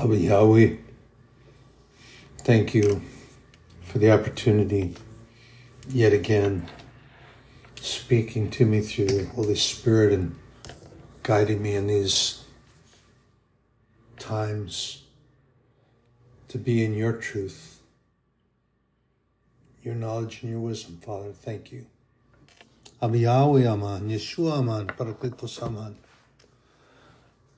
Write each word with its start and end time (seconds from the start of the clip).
Abba 0.00 0.16
Yahweh, 0.16 0.76
thank 2.38 2.72
you 2.72 3.02
for 3.82 3.98
the 3.98 4.10
opportunity 4.10 4.94
yet 5.90 6.14
again 6.14 6.66
speaking 7.78 8.50
to 8.50 8.64
me 8.64 8.80
through 8.80 9.04
the 9.04 9.26
Holy 9.26 9.56
Spirit 9.56 10.14
and 10.14 10.34
guiding 11.22 11.60
me 11.60 11.74
in 11.74 11.86
these 11.86 12.42
times 14.18 15.02
to 16.48 16.56
be 16.56 16.82
in 16.82 16.94
your 16.94 17.12
truth, 17.12 17.82
your 19.82 19.94
knowledge 19.94 20.40
and 20.40 20.50
your 20.50 20.60
wisdom, 20.60 20.96
Father. 21.04 21.32
Thank 21.34 21.72
you. 21.72 21.84
Abba 23.02 23.18
Yahweh 23.18 23.66
Aman, 23.66 24.08
Yeshua 24.08 24.60
Aman, 24.60 24.86
Parakletos 24.86 25.62
Aman. 25.62 25.94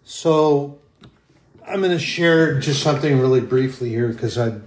So 0.03 0.81
I'm 1.67 1.81
going 1.81 1.93
to 1.93 1.99
share 1.99 2.59
just 2.59 2.83
something 2.83 3.21
really 3.21 3.41
briefly 3.41 3.89
here 3.89 4.09
because 4.09 4.37
I 4.37 4.61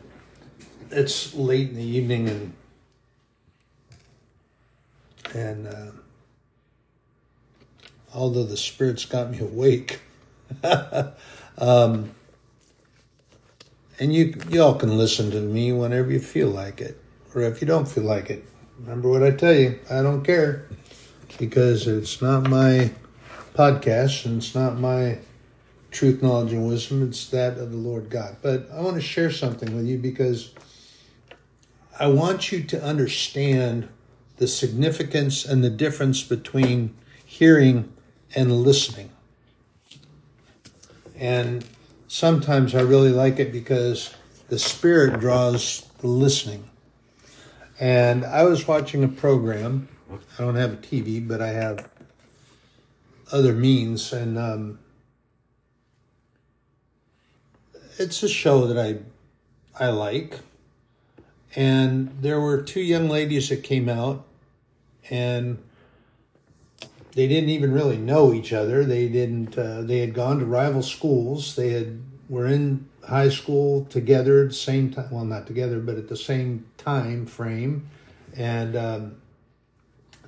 it's 0.92 1.34
late 1.36 1.70
in 1.70 1.76
the 1.76 1.84
evening 1.84 2.30
and 2.30 2.54
and 5.34 5.68
uh, 5.68 5.92
although 8.14 8.46
the 8.46 8.56
spirits 8.56 9.06
got 9.06 9.30
me 9.30 9.40
awake 9.40 10.00
um, 11.58 12.12
and 14.00 14.14
you 14.14 14.36
y'all 14.50 14.76
can 14.76 14.98
listen 14.98 15.32
to 15.32 15.42
me 15.42 15.74
whenever 15.74 16.12
you 16.12 16.20
feel 16.20 16.48
like 16.48 16.80
it 16.80 16.98
or 17.34 17.42
if 17.42 17.60
you 17.60 17.68
don't 17.68 17.88
feel 17.88 18.04
like 18.04 18.30
it 18.30 18.46
remember 18.80 19.10
what 19.10 19.24
i 19.24 19.32
tell 19.32 19.54
you 19.54 19.80
i 19.90 20.02
don't 20.02 20.24
care 20.24 20.68
because 21.38 21.88
it's 21.88 22.22
not 22.22 22.48
my 22.50 22.92
podcast 23.54 24.26
and 24.26 24.38
it's 24.38 24.56
not 24.56 24.78
my 24.78 25.18
truth 25.96 26.22
knowledge 26.22 26.52
and 26.52 26.68
wisdom 26.68 27.08
it's 27.08 27.30
that 27.30 27.58
of 27.58 27.72
the 27.72 27.78
lord 27.78 28.10
god 28.10 28.36
but 28.42 28.70
i 28.74 28.82
want 28.82 28.96
to 28.96 29.02
share 29.02 29.32
something 29.32 29.76
with 29.76 29.86
you 29.86 29.98
because 29.98 30.54
i 32.00 32.06
want 32.06 32.52
you 32.52 32.64
to 32.64 32.82
understand 32.84 33.88
the 34.38 34.48
significance 34.48 35.46
and 35.46 35.64
the 35.64 35.70
difference 35.70 36.22
between 36.24 36.94
hearing 37.26 37.92
and 38.36 38.52
listening. 38.52 39.10
And 41.18 41.66
sometimes 42.08 42.76
I 42.76 42.82
really 42.82 43.12
like 43.12 43.40
it 43.40 43.52
because 43.52 44.14
the 44.50 44.60
spirit 44.60 45.20
draws 45.20 45.88
the 46.00 46.08
listening. 46.08 46.70
And 47.80 48.26
I 48.26 48.44
was 48.44 48.68
watching 48.68 49.04
a 49.04 49.08
program. 49.08 49.88
I 50.12 50.42
don't 50.42 50.56
have 50.56 50.74
a 50.74 50.78
TV, 50.78 51.26
but 51.26 51.42
I 51.42 51.50
have 51.50 51.90
other 53.32 53.54
means, 53.54 54.14
and 54.14 54.38
um, 54.38 54.80
it's 57.98 58.24
a 58.24 58.30
show 58.30 58.68
that 58.68 58.78
I 58.78 59.00
I 59.84 59.90
like. 59.90 60.40
And 61.56 62.18
there 62.22 62.40
were 62.40 62.62
two 62.62 62.82
young 62.82 63.10
ladies 63.10 63.50
that 63.50 63.64
came 63.64 63.88
out 63.88 64.26
and 65.10 65.58
they 67.14 67.28
didn't 67.28 67.50
even 67.50 67.72
really 67.72 67.98
know 67.98 68.34
each 68.34 68.52
other. 68.52 68.84
They 68.84 69.08
didn't 69.08 69.58
uh, 69.58 69.82
they 69.82 70.00
had 70.00 70.14
gone 70.14 70.40
to 70.40 70.46
rival 70.46 70.82
schools. 70.82 71.56
They 71.56 71.70
had 71.70 72.02
were 72.28 72.48
in 72.48 72.90
high 73.08 73.30
school 73.30 73.86
together 73.86 74.42
at 74.42 74.50
the 74.50 74.56
same 74.56 74.92
time 74.92 75.08
well 75.12 75.24
not 75.24 75.46
together 75.46 75.80
but 75.80 75.96
at 75.96 76.10
the 76.10 76.18
same 76.18 76.66
time 76.78 77.26
frame. 77.26 77.88
And 78.36 78.76
um, 78.76 79.22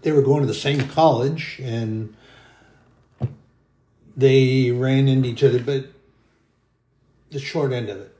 they 0.01 0.11
were 0.11 0.21
going 0.21 0.41
to 0.41 0.47
the 0.47 0.53
same 0.53 0.87
college 0.87 1.59
and 1.61 2.15
they 4.15 4.71
ran 4.71 5.07
into 5.07 5.29
each 5.29 5.43
other. 5.43 5.59
But 5.59 5.87
the 7.31 7.39
short 7.39 7.71
end 7.73 7.89
of 7.89 7.97
it. 7.99 8.15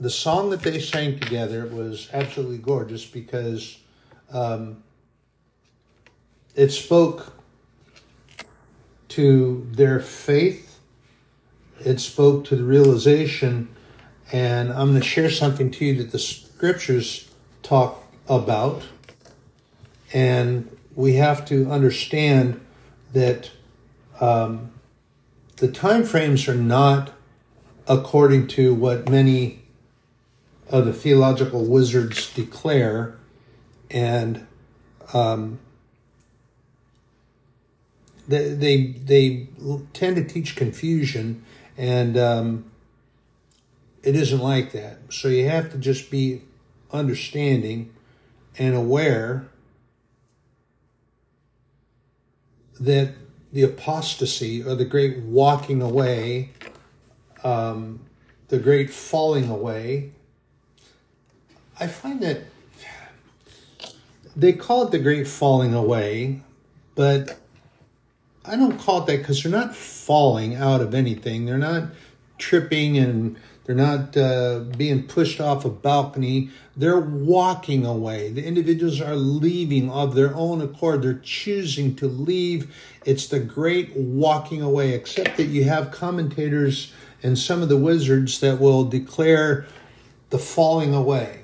The 0.00 0.10
song 0.10 0.50
that 0.50 0.62
they 0.62 0.80
sang 0.80 1.18
together 1.18 1.66
was 1.66 2.08
absolutely 2.12 2.58
gorgeous 2.58 3.04
because 3.04 3.78
um, 4.32 4.82
it 6.54 6.70
spoke 6.70 7.32
to 9.08 9.66
their 9.70 10.00
faith, 10.00 10.80
it 11.84 12.00
spoke 12.00 12.44
to 12.46 12.56
the 12.56 12.64
realization, 12.64 13.68
and 14.32 14.72
I'm 14.72 14.90
going 14.90 15.00
to 15.00 15.06
share 15.06 15.30
something 15.30 15.70
to 15.72 15.84
you 15.84 15.94
that 15.98 16.10
the 16.10 16.18
scriptures 16.18 17.30
talk 17.62 18.02
about. 18.28 18.82
And 20.12 20.76
we 20.94 21.14
have 21.14 21.44
to 21.46 21.70
understand 21.70 22.60
that 23.12 23.50
um, 24.20 24.72
the 25.56 25.68
time 25.68 26.04
frames 26.04 26.48
are 26.48 26.54
not 26.54 27.12
according 27.86 28.46
to 28.48 28.74
what 28.74 29.08
many 29.08 29.62
of 30.68 30.86
the 30.86 30.92
theological 30.92 31.64
wizards 31.64 32.32
declare, 32.32 33.16
and 33.90 34.46
um, 35.12 35.58
they, 38.26 38.48
they 38.54 38.86
they 38.86 39.48
tend 39.92 40.16
to 40.16 40.24
teach 40.24 40.56
confusion, 40.56 41.44
and 41.76 42.16
um, 42.16 42.64
it 44.02 44.16
isn't 44.16 44.40
like 44.40 44.72
that. 44.72 44.98
So 45.10 45.28
you 45.28 45.48
have 45.48 45.70
to 45.72 45.78
just 45.78 46.10
be 46.10 46.42
understanding 46.92 47.92
and 48.58 48.74
aware 48.74 49.48
that 52.80 53.14
the 53.52 53.62
apostasy 53.62 54.62
or 54.62 54.74
the 54.74 54.84
great 54.84 55.18
walking 55.18 55.80
away, 55.80 56.50
um, 57.44 58.00
the 58.48 58.58
great 58.58 58.90
falling 58.90 59.48
away, 59.48 60.12
I 61.78 61.86
find 61.86 62.20
that 62.20 62.42
they 64.36 64.52
call 64.52 64.86
it 64.86 64.90
the 64.90 64.98
great 64.98 65.28
falling 65.28 65.74
away, 65.74 66.40
but 66.94 67.38
I 68.44 68.56
don't 68.56 68.78
call 68.78 69.02
it 69.02 69.06
that 69.06 69.18
because 69.18 69.42
they're 69.42 69.52
not 69.52 69.74
falling 69.76 70.56
out 70.56 70.80
of 70.80 70.94
anything. 70.94 71.46
They're 71.46 71.58
not 71.58 71.90
tripping 72.38 72.98
and 72.98 73.36
they're 73.64 73.74
not 73.74 74.16
uh, 74.16 74.60
being 74.76 75.06
pushed 75.06 75.40
off 75.40 75.64
a 75.64 75.70
balcony. 75.70 76.50
They're 76.76 77.00
walking 77.00 77.86
away. 77.86 78.30
The 78.30 78.44
individuals 78.44 79.00
are 79.00 79.16
leaving 79.16 79.90
of 79.90 80.14
their 80.14 80.34
own 80.34 80.60
accord. 80.60 81.02
They're 81.02 81.14
choosing 81.14 81.96
to 81.96 82.06
leave. 82.06 82.74
It's 83.06 83.26
the 83.28 83.40
great 83.40 83.96
walking 83.96 84.60
away, 84.60 84.92
except 84.92 85.38
that 85.38 85.44
you 85.44 85.64
have 85.64 85.90
commentators 85.90 86.92
and 87.24 87.38
some 87.38 87.62
of 87.62 87.70
the 87.70 87.76
wizards 87.76 88.38
that 88.40 88.60
will 88.60 88.84
declare 88.84 89.66
the 90.28 90.38
falling 90.38 90.94
away. 90.94 91.40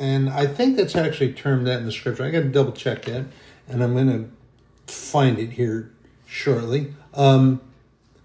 And 0.00 0.28
I 0.28 0.46
think 0.46 0.76
that's 0.76 0.96
actually 0.96 1.32
termed 1.32 1.66
that 1.68 1.78
in 1.78 1.86
the 1.86 1.92
scripture. 1.92 2.24
I 2.24 2.30
got 2.30 2.40
to 2.40 2.48
double 2.48 2.72
check 2.72 3.04
that, 3.04 3.24
and 3.68 3.82
I'm 3.82 3.94
going 3.94 4.08
to 4.08 4.92
find 4.92 5.38
it 5.38 5.52
here 5.52 5.92
shortly. 6.26 6.92
Um, 7.14 7.60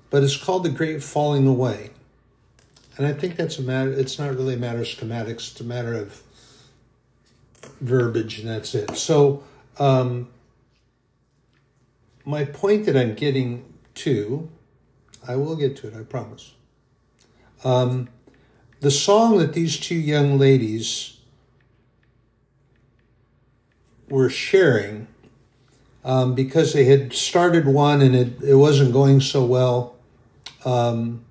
but 0.10 0.24
it's 0.24 0.36
called 0.36 0.64
the 0.64 0.70
Great 0.70 1.04
Falling 1.04 1.48
Away. 1.48 1.92
And 2.98 3.06
I 3.06 3.14
think 3.14 3.36
that's 3.36 3.60
a 3.60 3.62
matter, 3.62 3.94
it's 3.94 4.20
not 4.20 4.32
really 4.32 4.56
a 4.56 4.58
matter 4.58 4.80
of 4.80 4.86
schematics, 4.86 5.52
it's 5.52 5.62
a 5.62 5.64
matter 5.64 5.94
of 5.94 6.22
verbiage, 7.80 8.40
and 8.40 8.50
that's 8.50 8.76
it. 8.76 8.98
So, 8.98 9.44
um, 9.78 10.30
my 12.26 12.44
point 12.44 12.86
that 12.88 12.98
I'm 12.98 13.14
getting 13.14 13.72
to, 13.96 14.50
I 15.28 15.36
will 15.36 15.56
get 15.56 15.78
to 15.78 15.88
it, 15.88 15.96
I 15.96 16.04
promise. 16.04 16.54
Um, 17.64 18.10
the 18.80 18.92
song 18.92 19.38
that 19.38 19.54
these 19.54 19.80
two 19.80 19.96
young 19.96 20.40
ladies 20.40 21.18
were 24.10 24.30
sharing 24.30 25.08
um, 26.04 26.34
because 26.34 26.74
they 26.74 26.86
had 26.86 27.14
started 27.14 27.66
one 27.68 28.02
and 28.02 28.16
it, 28.16 28.42
it 28.42 28.56
wasn't 28.56 28.92
going 28.92 29.22
so 29.22 29.46
well. 29.46 29.96
Um, 30.66 31.24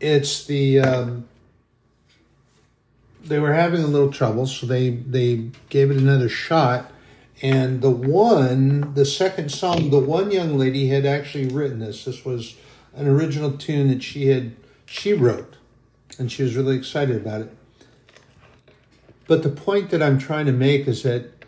it's 0.00 0.44
the 0.44 0.80
um, 0.80 1.28
they 3.24 3.38
were 3.38 3.54
having 3.54 3.82
a 3.82 3.86
little 3.86 4.12
trouble, 4.12 4.46
so 4.46 4.66
they 4.66 4.90
they 4.90 5.50
gave 5.68 5.90
it 5.90 5.96
another 5.96 6.28
shot. 6.28 6.90
And 7.42 7.80
the 7.82 7.90
one, 7.90 8.94
the 8.94 9.04
second 9.04 9.50
song, 9.50 9.90
the 9.90 9.98
one 9.98 10.30
young 10.30 10.56
lady 10.56 10.88
had 10.88 11.04
actually 11.04 11.46
written 11.46 11.80
this. 11.80 12.04
This 12.04 12.24
was 12.24 12.56
an 12.94 13.08
original 13.08 13.56
tune 13.56 13.88
that 13.88 14.02
she 14.02 14.28
had 14.28 14.54
she 14.86 15.12
wrote, 15.12 15.56
and 16.18 16.30
she 16.30 16.42
was 16.42 16.54
really 16.54 16.76
excited 16.76 17.16
about 17.16 17.42
it. 17.42 17.56
But 19.26 19.42
the 19.42 19.50
point 19.50 19.90
that 19.90 20.02
I'm 20.02 20.18
trying 20.18 20.46
to 20.46 20.52
make 20.52 20.86
is 20.86 21.02
that 21.02 21.44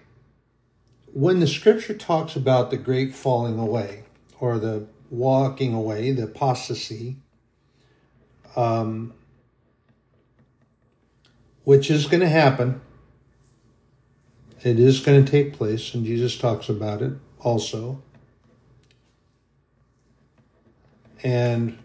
when 1.13 1.41
the 1.41 1.47
scripture 1.47 1.95
talks 1.95 2.37
about 2.37 2.71
the 2.71 2.77
great 2.77 3.15
falling 3.15 3.59
away 3.59 4.05
or 4.41 4.59
the 4.59 4.87
walking 5.11 5.73
away, 5.75 6.11
the 6.13 6.25
apostasy, 6.25 7.17
um, 8.55 9.15
which 11.65 11.91
is 11.91 12.07
going 12.07 12.21
to 12.21 12.29
happen, 12.29 12.81
It 14.63 14.81
is 14.81 15.01
going 15.01 15.25
to 15.25 15.31
take 15.31 15.53
place, 15.53 15.95
and 15.95 16.05
Jesus 16.05 16.39
talks 16.39 16.69
about 16.69 17.03
it 17.03 17.13
also. 17.41 18.03
And 21.23 21.79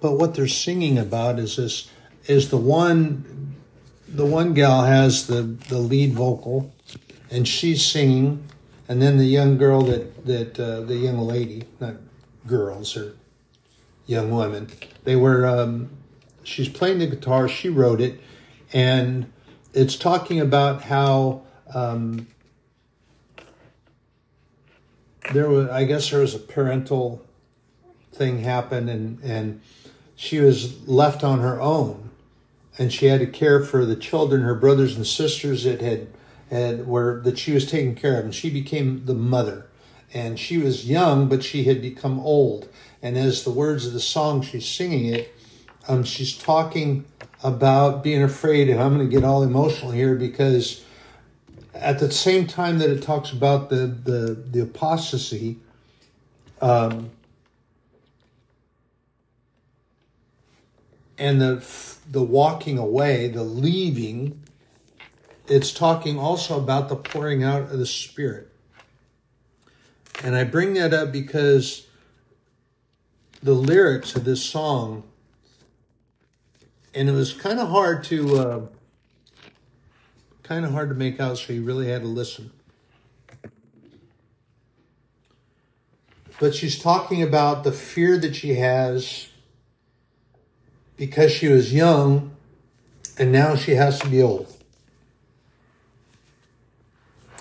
but 0.00 0.12
what 0.12 0.34
they're 0.34 0.48
singing 0.48 0.98
about 0.98 1.38
is 1.38 1.56
this 1.56 1.90
is 2.26 2.50
the 2.50 2.56
one 2.56 3.54
the 4.08 4.24
one 4.24 4.54
gal 4.54 4.84
has 4.84 5.26
the 5.26 5.42
the 5.42 5.78
lead 5.78 6.12
vocal 6.12 6.72
and 7.30 7.46
she's 7.48 7.84
singing 7.84 8.44
and 8.88 9.02
then 9.02 9.18
the 9.18 9.26
young 9.26 9.58
girl 9.58 9.82
that 9.82 10.24
that 10.26 10.60
uh, 10.60 10.80
the 10.82 10.96
young 10.96 11.18
lady 11.18 11.64
not 11.80 11.94
girls 12.46 12.96
or 12.96 13.16
young 14.06 14.30
women 14.30 14.68
they 15.04 15.16
were 15.16 15.46
um, 15.46 15.90
she's 16.44 16.68
playing 16.68 16.98
the 16.98 17.06
guitar 17.06 17.48
she 17.48 17.68
wrote 17.68 18.00
it 18.00 18.20
and 18.76 19.32
it's 19.72 19.96
talking 19.96 20.40
about 20.40 20.82
how 20.82 21.42
um, 21.74 22.26
there 25.32 25.48
was 25.48 25.68
i 25.70 25.84
guess 25.84 26.10
there 26.10 26.20
was 26.20 26.34
a 26.34 26.38
parental 26.38 27.24
thing 28.12 28.42
happen 28.42 28.88
and 28.88 29.22
and 29.22 29.60
she 30.16 30.40
was 30.40 30.88
left 30.88 31.22
on 31.22 31.40
her 31.40 31.60
own. 31.60 32.10
And 32.78 32.92
she 32.92 33.06
had 33.06 33.20
to 33.20 33.26
care 33.26 33.62
for 33.62 33.84
the 33.84 33.96
children 33.96 34.42
her 34.42 34.54
brothers 34.54 34.96
and 34.96 35.06
sisters 35.06 35.64
that 35.64 35.80
had 35.80 36.08
had 36.50 36.86
were 36.86 37.20
that 37.22 37.38
she 37.38 37.52
was 37.52 37.70
taking 37.70 37.94
care 37.94 38.18
of. 38.18 38.24
And 38.24 38.34
she 38.34 38.50
became 38.50 39.04
the 39.04 39.14
mother. 39.14 39.66
And 40.12 40.38
she 40.38 40.58
was 40.58 40.88
young 40.88 41.28
but 41.28 41.44
she 41.44 41.64
had 41.64 41.80
become 41.80 42.18
old. 42.18 42.68
And 43.02 43.16
as 43.16 43.44
the 43.44 43.50
words 43.50 43.86
of 43.86 43.92
the 43.92 44.00
song 44.00 44.42
she's 44.42 44.66
singing 44.66 45.06
it 45.06 45.32
um, 45.86 46.02
she's 46.02 46.36
talking 46.36 47.04
about 47.42 48.02
being 48.02 48.22
afraid 48.22 48.68
and 48.68 48.80
i'm 48.80 48.94
going 48.94 49.08
to 49.08 49.14
get 49.14 49.24
all 49.24 49.42
emotional 49.42 49.90
here 49.90 50.14
because 50.14 50.84
at 51.74 51.98
the 51.98 52.10
same 52.10 52.46
time 52.46 52.78
that 52.78 52.90
it 52.90 53.02
talks 53.02 53.30
about 53.30 53.68
the 53.68 53.86
the, 53.86 54.34
the 54.50 54.60
apostasy 54.60 55.58
um, 56.60 57.10
and 61.18 61.40
the 61.40 61.64
the 62.10 62.22
walking 62.22 62.78
away 62.78 63.28
the 63.28 63.42
leaving 63.42 64.42
it's 65.48 65.72
talking 65.72 66.18
also 66.18 66.58
about 66.58 66.88
the 66.88 66.96
pouring 66.96 67.44
out 67.44 67.62
of 67.62 67.78
the 67.78 67.86
Spirit. 67.86 68.48
And 70.22 70.34
I 70.34 70.44
bring 70.44 70.74
that 70.74 70.92
up 70.92 71.12
because 71.12 71.86
the 73.42 73.52
lyrics 73.52 74.16
of 74.16 74.24
this 74.24 74.42
song, 74.42 75.04
and 76.96 77.10
it 77.10 77.12
was 77.12 77.34
kind 77.34 77.60
of 77.60 77.68
hard 77.68 78.02
to, 78.04 78.38
uh, 78.38 78.66
kind 80.42 80.64
of 80.64 80.72
hard 80.72 80.88
to 80.88 80.94
make 80.94 81.20
out, 81.20 81.36
so 81.36 81.52
you 81.52 81.62
really 81.62 81.88
had 81.88 82.00
to 82.00 82.08
listen. 82.08 82.50
But 86.40 86.54
she's 86.54 86.78
talking 86.78 87.22
about 87.22 87.64
the 87.64 87.72
fear 87.72 88.16
that 88.18 88.34
she 88.34 88.54
has 88.54 89.28
because 90.96 91.32
she 91.32 91.48
was 91.48 91.72
young 91.72 92.34
and 93.18 93.30
now 93.30 93.56
she 93.56 93.72
has 93.72 93.98
to 94.00 94.08
be 94.08 94.20
old 94.22 94.52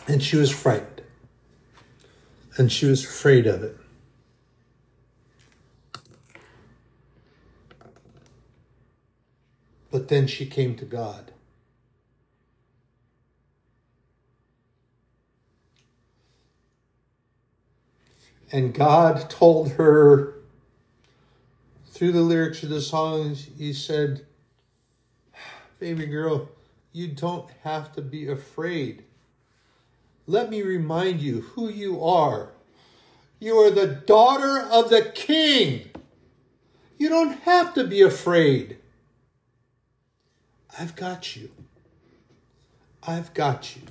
and 0.08 0.22
she 0.22 0.38
was 0.38 0.52
frightened. 0.52 1.02
And 2.58 2.72
she 2.72 2.86
was 2.86 3.04
afraid 3.04 3.48
of 3.48 3.64
it. 3.64 3.78
But 9.96 10.10
then 10.10 10.28
she 10.28 10.46
came 10.46 10.76
to 10.76 10.84
God. 10.84 11.32
And 18.52 18.74
God 18.74 19.30
told 19.30 19.72
her 19.72 20.34
through 21.88 22.12
the 22.12 22.24
lyrics 22.24 22.62
of 22.62 22.68
the 22.68 22.82
song, 22.82 23.36
He 23.36 23.72
said, 23.72 24.26
Baby 25.80 26.08
girl, 26.08 26.50
you 26.92 27.08
don't 27.08 27.50
have 27.64 27.94
to 27.94 28.02
be 28.02 28.28
afraid 28.28 29.06
let 30.28 30.50
me 30.50 30.62
remind 30.62 31.22
you 31.22 31.40
who 31.54 31.70
you 31.70 32.04
are. 32.04 32.50
You 33.40 33.56
are 33.60 33.72
the 33.72 33.88
daughter 33.88 34.60
of 34.60 34.90
the 34.90 35.04
king. 35.16 35.90
You 36.98 37.08
don't 37.08 37.40
have 37.44 37.74
to 37.76 37.86
be 37.88 38.02
afraid. 38.02 38.80
I've 40.78 40.96
got 40.96 41.36
you. 41.36 41.52
I've 43.08 43.34
got 43.34 43.76
you. 43.76 43.84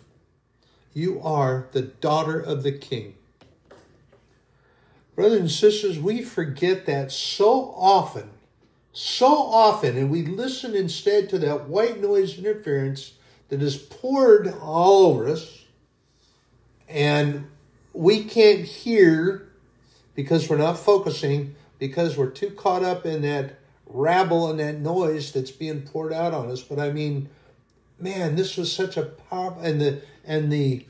You 0.93 1.21
are 1.23 1.69
the 1.73 1.83
daughter 1.83 2.39
of 2.39 2.63
the 2.63 2.73
king. 2.73 3.15
Brothers 5.15 5.41
and 5.41 5.51
sisters, 5.51 5.99
we 5.99 6.23
forget 6.23 6.87
that 6.87 7.13
so 7.13 7.73
often, 7.77 8.31
so 8.93 9.29
often, 9.29 9.97
and 9.97 10.11
we 10.11 10.25
listen 10.25 10.75
instead 10.75 11.29
to 11.31 11.39
that 11.39 11.69
white 11.69 12.01
noise 12.01 12.39
interference 12.39 13.15
that 13.49 13.63
is 13.63 13.77
poured 13.77 14.53
all 14.61 15.07
over 15.07 15.29
us 15.29 15.65
and 16.89 17.47
we 17.93 18.25
can't 18.25 18.65
hear 18.65 19.49
because 20.15 20.49
we're 20.49 20.59
not 20.59 20.79
focusing, 20.79 21.55
because 21.79 22.17
we're 22.17 22.31
too 22.31 22.51
caught 22.51 22.85
up 22.85 23.05
in 23.05 23.23
that 23.23 23.59
rabble 23.95 24.51
and 24.51 24.61
that 24.61 24.81
noise 24.81 25.33
that's 25.33 25.51
being 25.51 25.83
poured 25.83 26.13
out 26.13 26.35
on 26.35 26.51
us. 26.51 26.63
But 26.63 26.79
I 26.79 26.93
mean, 26.93 27.29
man, 27.99 28.37
this 28.37 28.57
was 28.57 28.71
such 28.71 28.97
a 28.97 29.05
powerful 29.05 29.63
and 29.63 29.81
the 29.81 30.03
and 30.25 30.53
the 30.53 30.85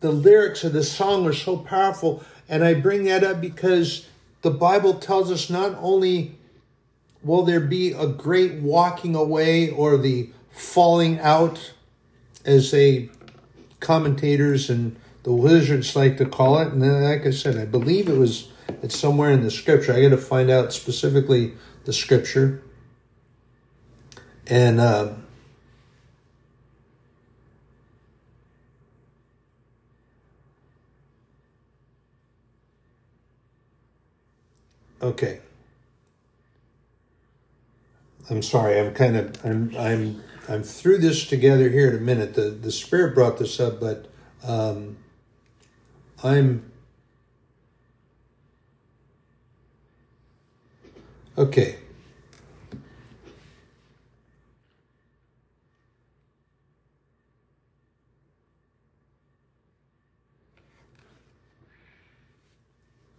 the 0.00 0.10
lyrics 0.10 0.64
of 0.64 0.72
the 0.72 0.84
song 0.84 1.26
are 1.26 1.32
so 1.32 1.56
powerful. 1.56 2.24
And 2.48 2.64
I 2.64 2.74
bring 2.74 3.04
that 3.04 3.22
up 3.22 3.40
because 3.40 4.06
the 4.42 4.50
Bible 4.50 4.94
tells 4.94 5.30
us 5.30 5.48
not 5.48 5.76
only 5.80 6.36
will 7.22 7.42
there 7.42 7.60
be 7.60 7.92
a 7.92 8.06
great 8.06 8.54
walking 8.54 9.14
away 9.14 9.70
or 9.70 9.96
the 9.96 10.30
falling 10.50 11.20
out, 11.20 11.72
as 12.44 12.70
they 12.70 13.10
commentators 13.80 14.70
and 14.70 14.96
the 15.22 15.32
wizards 15.32 15.94
like 15.94 16.16
to 16.16 16.24
call 16.24 16.58
it. 16.58 16.68
And 16.68 16.82
then, 16.82 17.02
like 17.02 17.26
I 17.26 17.30
said, 17.30 17.56
I 17.56 17.66
believe 17.66 18.08
it 18.08 18.16
was 18.16 18.48
it's 18.82 18.98
somewhere 18.98 19.30
in 19.30 19.42
the 19.42 19.50
scripture. 19.50 19.92
I 19.92 20.02
got 20.02 20.10
to 20.10 20.16
find 20.16 20.50
out 20.50 20.72
specifically 20.72 21.54
the 21.84 21.92
scripture. 21.92 22.62
And 24.46 24.80
uh, 24.80 25.14
okay. 35.02 35.40
I'm 38.30 38.42
sorry. 38.42 38.78
I'm 38.78 38.94
kind 38.94 39.16
of 39.16 39.44
I'm 39.44 39.74
I'm 39.76 40.22
I'm 40.48 40.62
through 40.62 40.98
this 40.98 41.26
together 41.26 41.68
here 41.70 41.90
in 41.90 41.96
a 41.96 42.00
minute. 42.00 42.34
The 42.34 42.50
the 42.50 42.72
spirit 42.72 43.14
brought 43.14 43.38
this 43.38 43.60
up, 43.60 43.80
but 43.80 44.08
um, 44.44 44.98
I'm 46.24 46.69
okay. 51.40 51.76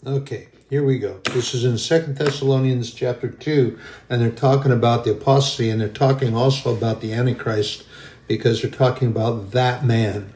Okay, 0.06 0.48
here 0.70 0.84
we 0.84 0.98
go. 0.98 1.20
This 1.26 1.54
is 1.54 1.64
in 1.64 1.78
Second 1.78 2.18
Thessalonians 2.18 2.92
chapter 2.92 3.28
2, 3.28 3.80
and 4.10 4.22
they're 4.22 4.32
talking 4.32 4.72
about 4.72 5.04
the 5.04 5.12
apostasy, 5.12 5.70
and 5.70 5.80
they're 5.82 5.90
talking 5.90 6.36
also 6.36 6.76
about 6.76 7.02
the 7.02 7.14
Antichrist 7.14 7.86
because 8.28 8.62
they're 8.62 8.72
talking 8.72 9.08
about 9.08 9.52
that 9.52 9.86
man. 9.86 10.34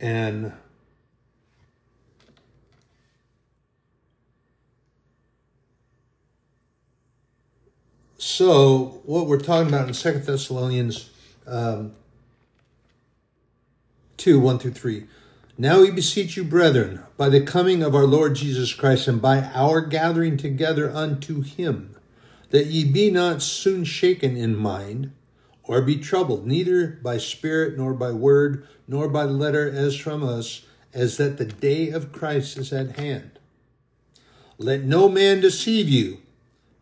And 0.00 0.52
so, 8.18 9.02
what 9.04 9.26
we're 9.26 9.38
talking 9.38 9.68
about 9.68 9.88
in 9.88 9.94
Second 9.94 10.24
Thessalonians 10.24 11.10
um, 11.46 11.92
2 14.16 14.40
1 14.40 14.58
through 14.58 14.72
3. 14.72 15.04
Now 15.58 15.80
we 15.80 15.90
beseech 15.90 16.36
you, 16.36 16.44
brethren, 16.44 17.02
by 17.16 17.28
the 17.28 17.42
coming 17.42 17.82
of 17.82 17.94
our 17.94 18.04
Lord 18.04 18.34
Jesus 18.34 18.72
Christ 18.72 19.06
and 19.06 19.20
by 19.20 19.42
our 19.54 19.82
gathering 19.82 20.36
together 20.36 20.90
unto 20.90 21.42
him, 21.42 21.94
that 22.50 22.66
ye 22.66 22.84
be 22.84 23.10
not 23.10 23.42
soon 23.42 23.84
shaken 23.84 24.36
in 24.36 24.56
mind 24.56 25.12
or 25.62 25.82
be 25.82 25.96
troubled, 25.96 26.46
neither 26.46 26.98
by 27.02 27.18
spirit, 27.18 27.76
nor 27.76 27.92
by 27.92 28.12
word, 28.12 28.66
nor 28.88 29.08
by 29.08 29.24
letter 29.24 29.70
as 29.70 29.96
from 29.96 30.24
us, 30.24 30.64
as 30.94 31.18
that 31.18 31.36
the 31.36 31.44
day 31.44 31.90
of 31.90 32.12
Christ 32.12 32.56
is 32.56 32.72
at 32.72 32.98
hand. 32.98 33.38
Let 34.58 34.84
no 34.84 35.08
man 35.08 35.40
deceive 35.40 35.88
you 35.88 36.22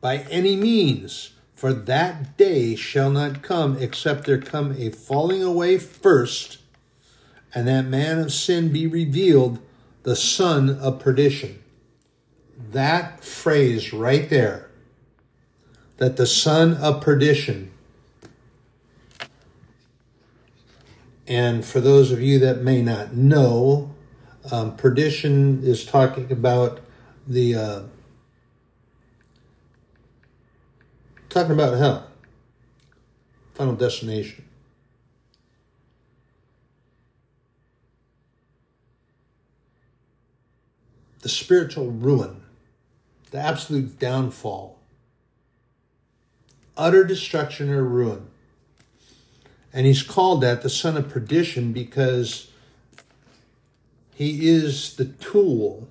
by 0.04 0.18
any 0.30 0.54
means, 0.54 1.30
For 1.54 1.72
that 1.72 2.36
day 2.36 2.76
shall 2.76 3.10
not 3.10 3.40
come 3.40 3.78
except 3.78 4.26
there 4.26 4.38
come 4.38 4.76
a 4.78 4.90
falling 4.90 5.42
away 5.42 5.78
first, 5.78 6.58
and 7.54 7.66
that 7.68 7.86
man 7.86 8.18
of 8.18 8.30
sin 8.30 8.70
be 8.70 8.86
revealed, 8.86 9.60
the 10.02 10.14
son 10.14 10.68
of 10.68 10.98
perdition. 10.98 11.64
That 12.70 13.24
phrase 13.24 13.94
right 13.94 14.28
there, 14.28 14.68
that 15.96 16.18
the 16.18 16.26
son 16.26 16.74
of 16.74 17.00
perdition, 17.00 17.70
and 21.26 21.64
for 21.64 21.80
those 21.80 22.12
of 22.12 22.20
you 22.20 22.38
that 22.40 22.60
may 22.60 22.82
not 22.82 23.14
know, 23.14 23.94
um, 24.52 24.76
perdition 24.76 25.62
is 25.62 25.86
talking 25.86 26.30
about 26.30 26.80
the 27.26 27.54
uh, 27.54 27.82
talking 31.34 31.50
about 31.50 31.76
hell, 31.76 32.06
final 33.54 33.74
destination. 33.74 34.44
The 41.22 41.28
spiritual 41.28 41.90
ruin, 41.90 42.42
the 43.32 43.38
absolute 43.38 43.98
downfall, 43.98 44.78
utter 46.76 47.02
destruction 47.02 47.68
or 47.68 47.82
ruin. 47.82 48.28
And 49.72 49.86
he's 49.86 50.04
called 50.04 50.40
that 50.42 50.62
the 50.62 50.70
son 50.70 50.96
of 50.96 51.08
perdition 51.08 51.72
because 51.72 52.48
he 54.14 54.48
is 54.48 54.94
the 54.94 55.06
tool 55.06 55.88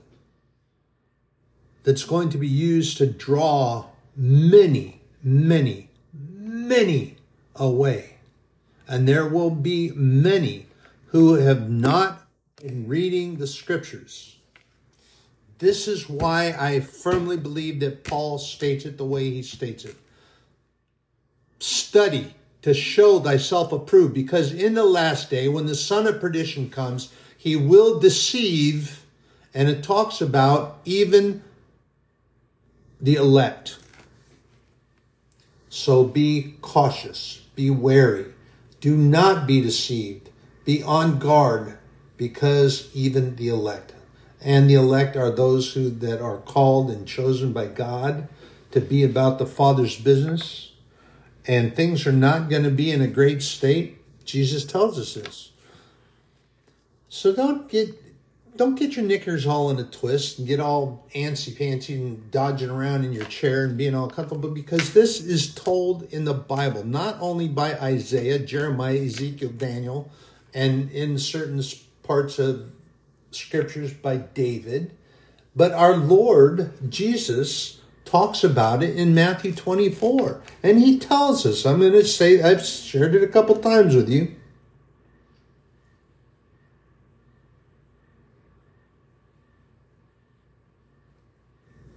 that's 1.83 2.05
going 2.05 2.29
to 2.29 2.37
be 2.37 2.47
used 2.47 2.95
to 2.99 3.07
draw 3.07 3.87
many, 4.15 5.01
many, 5.23 5.89
many 6.13 7.17
away. 7.55 8.17
And 8.87 9.07
there 9.07 9.27
will 9.27 9.49
be 9.49 9.91
many 9.95 10.67
who 11.07 11.35
have 11.35 11.69
not 11.69 12.27
been 12.61 12.87
reading 12.87 13.37
the 13.37 13.47
scriptures. 13.47 14.37
This 15.59 15.87
is 15.87 16.09
why 16.09 16.55
I 16.59 16.81
firmly 16.81 17.37
believe 17.37 17.79
that 17.79 18.03
Paul 18.03 18.37
states 18.37 18.85
it 18.85 18.97
the 18.97 19.05
way 19.05 19.29
he 19.29 19.41
states 19.41 19.85
it. 19.85 19.95
Study 21.59 22.35
to 22.63 22.73
show 22.73 23.19
thyself 23.19 23.71
approved, 23.71 24.13
because 24.13 24.53
in 24.53 24.73
the 24.73 24.85
last 24.85 25.29
day, 25.29 25.47
when 25.47 25.65
the 25.65 25.75
son 25.75 26.07
of 26.07 26.19
perdition 26.19 26.69
comes, 26.69 27.13
he 27.37 27.55
will 27.55 27.99
deceive, 27.99 29.05
and 29.53 29.69
it 29.69 29.83
talks 29.83 30.21
about 30.21 30.79
even 30.85 31.43
the 32.99 33.15
elect. 33.15 33.77
So 35.75 36.03
be 36.03 36.53
cautious, 36.61 37.41
be 37.55 37.71
wary, 37.71 38.27
do 38.79 38.95
not 38.95 39.47
be 39.47 39.59
deceived, 39.59 40.29
be 40.65 40.83
on 40.83 41.17
guard, 41.17 41.79
because 42.15 42.91
even 42.93 43.37
the 43.37 43.47
elect, 43.47 43.95
and 44.39 44.69
the 44.69 44.75
elect 44.75 45.15
are 45.15 45.31
those 45.31 45.73
who 45.73 45.89
that 45.89 46.21
are 46.21 46.37
called 46.37 46.91
and 46.91 47.07
chosen 47.07 47.53
by 47.53 47.65
God 47.65 48.27
to 48.69 48.81
be 48.81 49.01
about 49.01 49.39
the 49.39 49.47
Father's 49.47 49.99
business, 49.99 50.73
and 51.47 51.75
things 51.75 52.05
are 52.05 52.11
not 52.11 52.51
going 52.51 52.63
to 52.63 52.69
be 52.69 52.91
in 52.91 53.01
a 53.01 53.07
great 53.07 53.41
state. 53.41 53.97
Jesus 54.25 54.65
tells 54.65 54.99
us 54.99 55.15
this. 55.15 55.53
So 57.09 57.33
don't 57.33 57.67
get 57.67 58.02
don't 58.55 58.75
get 58.75 58.95
your 58.95 59.05
knickers 59.05 59.45
all 59.45 59.69
in 59.69 59.79
a 59.79 59.83
twist 59.83 60.37
and 60.37 60.47
get 60.47 60.59
all 60.59 61.07
antsy 61.15 61.55
pantsy 61.55 61.95
and 61.95 62.31
dodging 62.31 62.69
around 62.69 63.03
in 63.03 63.13
your 63.13 63.25
chair 63.25 63.65
and 63.65 63.77
being 63.77 63.95
all 63.95 64.09
comfortable 64.09 64.49
because 64.49 64.93
this 64.93 65.19
is 65.19 65.53
told 65.53 66.03
in 66.13 66.25
the 66.25 66.33
Bible, 66.33 66.83
not 66.83 67.17
only 67.19 67.47
by 67.47 67.73
Isaiah, 67.79 68.39
Jeremiah, 68.39 69.05
Ezekiel, 69.05 69.49
Daniel, 69.49 70.11
and 70.53 70.91
in 70.91 71.17
certain 71.17 71.63
parts 72.03 72.37
of 72.37 72.71
scriptures 73.31 73.93
by 73.93 74.17
David, 74.17 74.95
but 75.55 75.71
our 75.71 75.95
Lord 75.95 76.71
Jesus 76.89 77.81
talks 78.05 78.43
about 78.43 78.83
it 78.83 78.95
in 78.95 79.15
Matthew 79.15 79.53
24. 79.53 80.41
And 80.61 80.79
he 80.79 80.99
tells 80.99 81.45
us, 81.45 81.65
I'm 81.65 81.79
going 81.79 81.93
to 81.93 82.05
say, 82.05 82.41
I've 82.41 82.63
shared 82.63 83.15
it 83.15 83.23
a 83.23 83.27
couple 83.27 83.55
times 83.55 83.95
with 83.95 84.09
you 84.09 84.35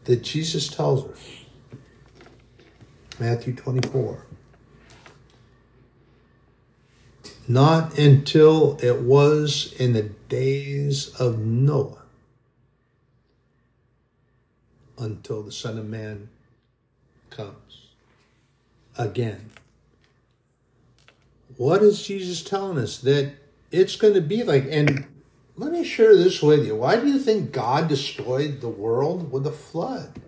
that 0.06 0.22
Jesus 0.22 0.68
tells 0.68 1.04
us. 1.04 1.20
Matthew 3.18 3.54
24. 3.54 4.26
Not 7.48 7.96
until 7.96 8.78
it 8.82 9.02
was 9.02 9.72
in 9.78 9.92
the 9.92 10.10
days 10.28 11.08
of 11.20 11.38
Noah 11.38 12.02
until 14.98 15.42
the 15.42 15.52
Son 15.52 15.78
of 15.78 15.86
Man 15.88 16.28
comes 17.30 17.88
again. 18.98 19.50
What 21.56 21.82
is 21.82 22.06
Jesus 22.06 22.42
telling 22.42 22.78
us? 22.78 22.98
That 22.98 23.34
it's 23.70 23.96
going 23.96 24.14
to 24.14 24.20
be 24.20 24.42
like, 24.42 24.66
and 24.70 25.06
let 25.56 25.72
me 25.72 25.84
share 25.84 26.14
this 26.14 26.42
with 26.42 26.66
you. 26.66 26.76
Why 26.76 26.96
do 26.96 27.06
you 27.06 27.18
think 27.18 27.52
God 27.52 27.88
destroyed 27.88 28.60
the 28.60 28.68
world 28.68 29.32
with 29.32 29.46
a 29.46 29.52
flood? 29.52 30.20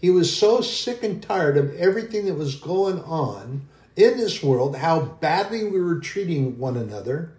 He 0.00 0.10
was 0.10 0.36
so 0.36 0.60
sick 0.60 1.02
and 1.02 1.22
tired 1.22 1.56
of 1.56 1.74
everything 1.74 2.26
that 2.26 2.34
was 2.34 2.54
going 2.54 3.00
on 3.02 3.66
in 3.96 4.16
this 4.16 4.42
world, 4.42 4.76
how 4.76 5.00
badly 5.00 5.64
we 5.64 5.80
were 5.80 5.98
treating 5.98 6.58
one 6.58 6.76
another, 6.76 7.32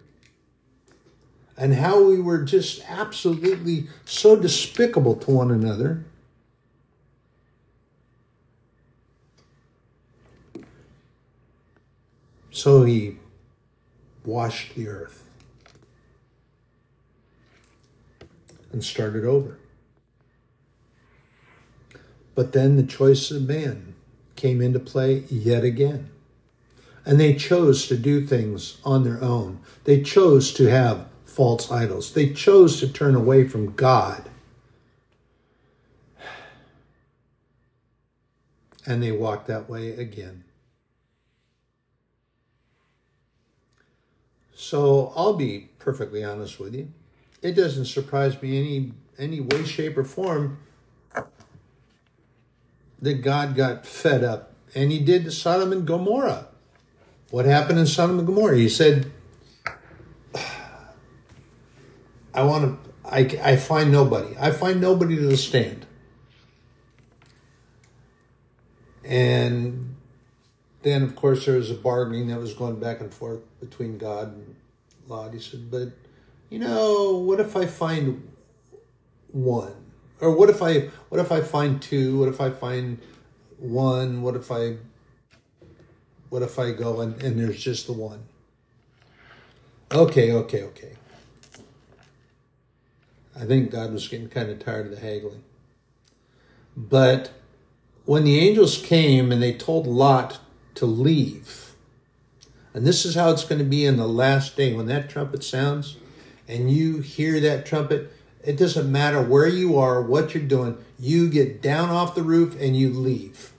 and 1.56 1.74
how 1.74 2.02
we 2.02 2.20
were 2.20 2.42
just 2.42 2.82
absolutely 2.88 3.86
so 4.04 4.36
despicable 4.36 5.14
to 5.16 5.30
one 5.30 5.50
another. 5.50 6.04
So 12.50 12.82
he 12.82 13.16
washed 14.24 14.74
the 14.74 14.88
earth. 14.88 15.27
And 18.72 18.84
started 18.84 19.24
over. 19.24 19.58
But 22.34 22.52
then 22.52 22.76
the 22.76 22.84
choice 22.84 23.30
of 23.30 23.48
man 23.48 23.94
came 24.36 24.60
into 24.60 24.78
play 24.78 25.24
yet 25.28 25.64
again. 25.64 26.10
And 27.04 27.18
they 27.18 27.34
chose 27.34 27.88
to 27.88 27.96
do 27.96 28.24
things 28.24 28.78
on 28.84 29.02
their 29.02 29.20
own. 29.22 29.60
They 29.84 30.02
chose 30.02 30.52
to 30.54 30.66
have 30.66 31.06
false 31.24 31.70
idols. 31.70 32.12
They 32.12 32.32
chose 32.32 32.78
to 32.80 32.88
turn 32.88 33.14
away 33.14 33.48
from 33.48 33.72
God. 33.72 34.28
And 38.86 39.02
they 39.02 39.12
walked 39.12 39.46
that 39.48 39.68
way 39.68 39.90
again. 39.90 40.44
So 44.54 45.12
I'll 45.16 45.34
be 45.34 45.70
perfectly 45.78 46.22
honest 46.22 46.60
with 46.60 46.74
you 46.74 46.92
it 47.42 47.52
doesn't 47.52 47.86
surprise 47.86 48.40
me 48.42 48.58
any 48.58 48.92
any 49.18 49.40
way, 49.40 49.64
shape, 49.64 49.96
or 49.96 50.04
form 50.04 50.58
that 53.00 53.22
God 53.22 53.54
got 53.54 53.86
fed 53.86 54.24
up, 54.24 54.52
and 54.74 54.90
He 54.90 54.98
did 54.98 55.24
to 55.24 55.30
Sodom 55.30 55.72
and 55.72 55.86
Gomorrah. 55.86 56.48
What 57.30 57.44
happened 57.44 57.78
in 57.78 57.86
Sodom 57.86 58.18
and 58.18 58.26
Gomorrah? 58.26 58.56
He 58.56 58.68
said, 58.68 59.10
"I 62.34 62.42
want 62.42 62.82
to. 62.84 62.90
I, 63.04 63.20
I 63.42 63.56
find 63.56 63.90
nobody. 63.92 64.36
I 64.38 64.50
find 64.50 64.80
nobody 64.80 65.16
to 65.16 65.36
stand." 65.36 65.86
And 69.04 69.96
then, 70.82 71.02
of 71.02 71.16
course, 71.16 71.46
there 71.46 71.56
was 71.56 71.70
a 71.70 71.74
bargaining 71.74 72.28
that 72.28 72.38
was 72.38 72.52
going 72.52 72.78
back 72.78 73.00
and 73.00 73.12
forth 73.12 73.40
between 73.58 73.96
God 73.96 74.34
and 74.34 74.56
Lot. 75.06 75.32
He 75.34 75.40
said, 75.40 75.70
"But." 75.70 75.92
You 76.50 76.58
know, 76.58 77.18
what 77.18 77.40
if 77.40 77.56
I 77.56 77.66
find 77.66 78.28
one? 79.32 79.74
Or 80.20 80.34
what 80.34 80.50
if 80.50 80.62
I 80.62 80.90
what 81.08 81.20
if 81.20 81.30
I 81.30 81.40
find 81.40 81.80
two? 81.80 82.18
What 82.18 82.28
if 82.28 82.40
I 82.40 82.50
find 82.50 82.98
one? 83.58 84.22
What 84.22 84.34
if 84.34 84.50
I 84.50 84.76
what 86.28 86.42
if 86.42 86.58
I 86.58 86.72
go 86.72 87.00
and, 87.00 87.22
and 87.22 87.38
there's 87.38 87.62
just 87.62 87.86
the 87.86 87.92
one? 87.92 88.24
Okay, 89.92 90.32
okay, 90.32 90.62
okay. 90.64 90.92
I 93.38 93.44
think 93.44 93.70
God 93.70 93.92
was 93.92 94.08
getting 94.08 94.28
kind 94.28 94.50
of 94.50 94.58
tired 94.58 94.86
of 94.86 94.92
the 94.92 95.00
haggling. 95.00 95.44
But 96.76 97.30
when 98.04 98.24
the 98.24 98.38
angels 98.38 98.82
came 98.82 99.30
and 99.30 99.42
they 99.42 99.52
told 99.52 99.86
Lot 99.86 100.40
to 100.74 100.86
leave, 100.86 101.74
and 102.74 102.86
this 102.86 103.04
is 103.04 103.14
how 103.14 103.30
it's 103.30 103.44
going 103.44 103.60
to 103.60 103.64
be 103.64 103.84
in 103.84 103.96
the 103.96 104.08
last 104.08 104.56
day 104.56 104.74
when 104.74 104.86
that 104.86 105.08
trumpet 105.08 105.44
sounds 105.44 105.96
and 106.48 106.70
you 106.70 107.00
hear 107.00 107.38
that 107.40 107.66
trumpet, 107.66 108.10
it 108.42 108.56
doesn't 108.56 108.90
matter 108.90 109.22
where 109.22 109.46
you 109.46 109.78
are, 109.78 110.00
what 110.02 110.34
you're 110.34 110.42
doing, 110.42 110.78
you 110.98 111.28
get 111.28 111.60
down 111.60 111.90
off 111.90 112.14
the 112.14 112.22
roof 112.22 112.58
and 112.58 112.74
you 112.74 112.90
leave. 112.90 113.52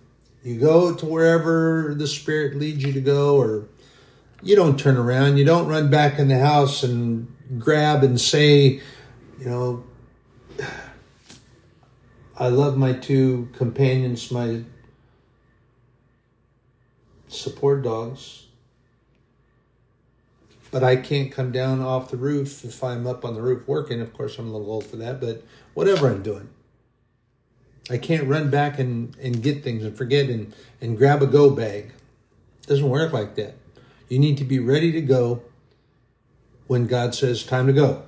You 0.44 0.60
go 0.60 0.96
to 0.96 1.06
wherever 1.06 1.94
the 1.96 2.08
Spirit 2.08 2.56
leads 2.56 2.84
you 2.84 2.94
to 2.94 3.02
go, 3.02 3.38
or 3.38 3.68
you 4.42 4.56
don't 4.56 4.80
turn 4.80 4.98
around. 4.98 5.38
You 5.38 5.46
don't 5.46 5.68
run 5.68 5.90
back 5.90 6.18
in 6.18 6.28
the 6.30 6.40
house 6.40 6.82
and 6.82 7.34
grab 7.60 8.04
and 8.04 8.20
say, 8.20 8.82
you 9.40 9.46
know, 9.46 9.84
I 12.38 12.48
love 12.48 12.78
my 12.78 12.94
two 12.94 13.50
companions, 13.54 14.32
my 14.32 14.64
support 17.28 17.84
dogs, 17.84 18.39
but 20.72 20.84
I 20.84 20.96
can't 20.96 21.32
come 21.32 21.52
down 21.52 21.82
off 21.82 22.12
the 22.12 22.18
roof 22.18 22.64
if 22.64 22.84
I'm 22.84 23.08
up 23.08 23.26
on 23.26 23.34
the 23.34 23.42
roof 23.42 23.68
working. 23.68 24.02
Of 24.02 24.14
course, 24.14 24.38
I'm 24.38 24.50
a 24.50 24.52
little 24.52 24.72
old 24.72 24.86
for 24.86 24.98
that, 24.98 25.20
but 25.20 25.44
whatever 25.74 26.10
I'm 26.10 26.22
doing. 26.22 26.50
I 27.90 27.98
can't 27.98 28.28
run 28.28 28.50
back 28.50 28.78
and, 28.78 29.16
and 29.18 29.42
get 29.42 29.64
things 29.64 29.84
and 29.84 29.98
forget 29.98 30.30
and, 30.30 30.54
and 30.80 30.98
grab 30.98 31.24
a 31.24 31.28
go 31.28 31.50
bag. 31.50 31.94
It 32.62 32.68
doesn't 32.68 32.90
work 32.90 33.14
like 33.14 33.36
that. 33.36 33.56
You 34.10 34.20
need 34.20 34.38
to 34.38 34.44
be 34.44 34.60
ready 34.60 34.92
to 34.92 35.02
go 35.02 35.42
when 36.68 36.86
God 36.86 37.16
says 37.16 37.44
time 37.44 37.66
to 37.66 37.74
go. 37.74 38.04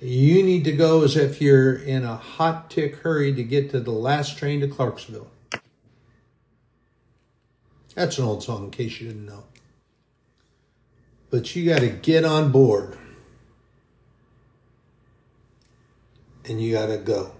You 0.00 0.42
need 0.42 0.64
to 0.64 0.72
go 0.72 1.02
as 1.02 1.16
if 1.16 1.40
you're 1.40 1.74
in 1.74 2.04
a 2.04 2.16
hot 2.16 2.70
tick 2.70 2.96
hurry 2.96 3.32
to 3.34 3.42
get 3.42 3.70
to 3.70 3.80
the 3.80 3.92
last 3.92 4.36
train 4.36 4.60
to 4.60 4.68
Clarksville. 4.68 5.28
That's 7.94 8.18
an 8.18 8.24
old 8.24 8.42
song 8.42 8.64
in 8.64 8.70
case 8.70 9.00
you 9.00 9.08
didn't 9.08 9.26
know. 9.26 9.44
But 11.32 11.56
you 11.56 11.64
got 11.64 11.80
to 11.80 11.88
get 11.88 12.26
on 12.26 12.52
board 12.52 12.98
and 16.44 16.60
you 16.60 16.74
got 16.74 16.88
to 16.88 16.98
go. 16.98 17.32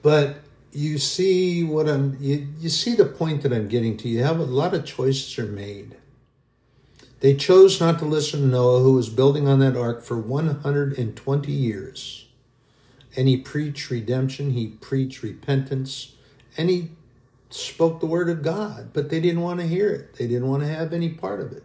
But 0.00 0.36
you 0.72 0.96
see 0.96 1.62
what 1.62 1.90
I'm 1.90 2.16
you, 2.18 2.48
you 2.58 2.70
see 2.70 2.94
the 2.94 3.04
point 3.04 3.42
that 3.42 3.52
I'm 3.52 3.68
getting 3.68 3.98
to. 3.98 4.08
You 4.08 4.22
have 4.22 4.40
a 4.40 4.44
lot 4.44 4.72
of 4.72 4.86
choices 4.86 5.38
are 5.38 5.44
made. 5.44 5.94
They 7.20 7.34
chose 7.34 7.80
not 7.80 7.98
to 7.98 8.06
listen 8.06 8.40
to 8.40 8.46
Noah, 8.46 8.80
who 8.80 8.94
was 8.94 9.10
building 9.10 9.46
on 9.46 9.58
that 9.58 9.76
ark 9.76 10.02
for 10.04 10.16
120 10.16 11.52
years. 11.52 12.27
And 13.18 13.26
he 13.26 13.36
preached 13.36 13.90
redemption, 13.90 14.52
he 14.52 14.68
preached 14.68 15.24
repentance, 15.24 16.12
and 16.56 16.70
he 16.70 16.90
spoke 17.50 17.98
the 17.98 18.06
word 18.06 18.28
of 18.28 18.44
God, 18.44 18.90
but 18.92 19.10
they 19.10 19.18
didn't 19.18 19.40
want 19.40 19.58
to 19.58 19.66
hear 19.66 19.90
it. 19.90 20.14
They 20.14 20.28
didn't 20.28 20.46
want 20.46 20.62
to 20.62 20.68
have 20.68 20.92
any 20.92 21.08
part 21.08 21.40
of 21.40 21.50
it. 21.50 21.64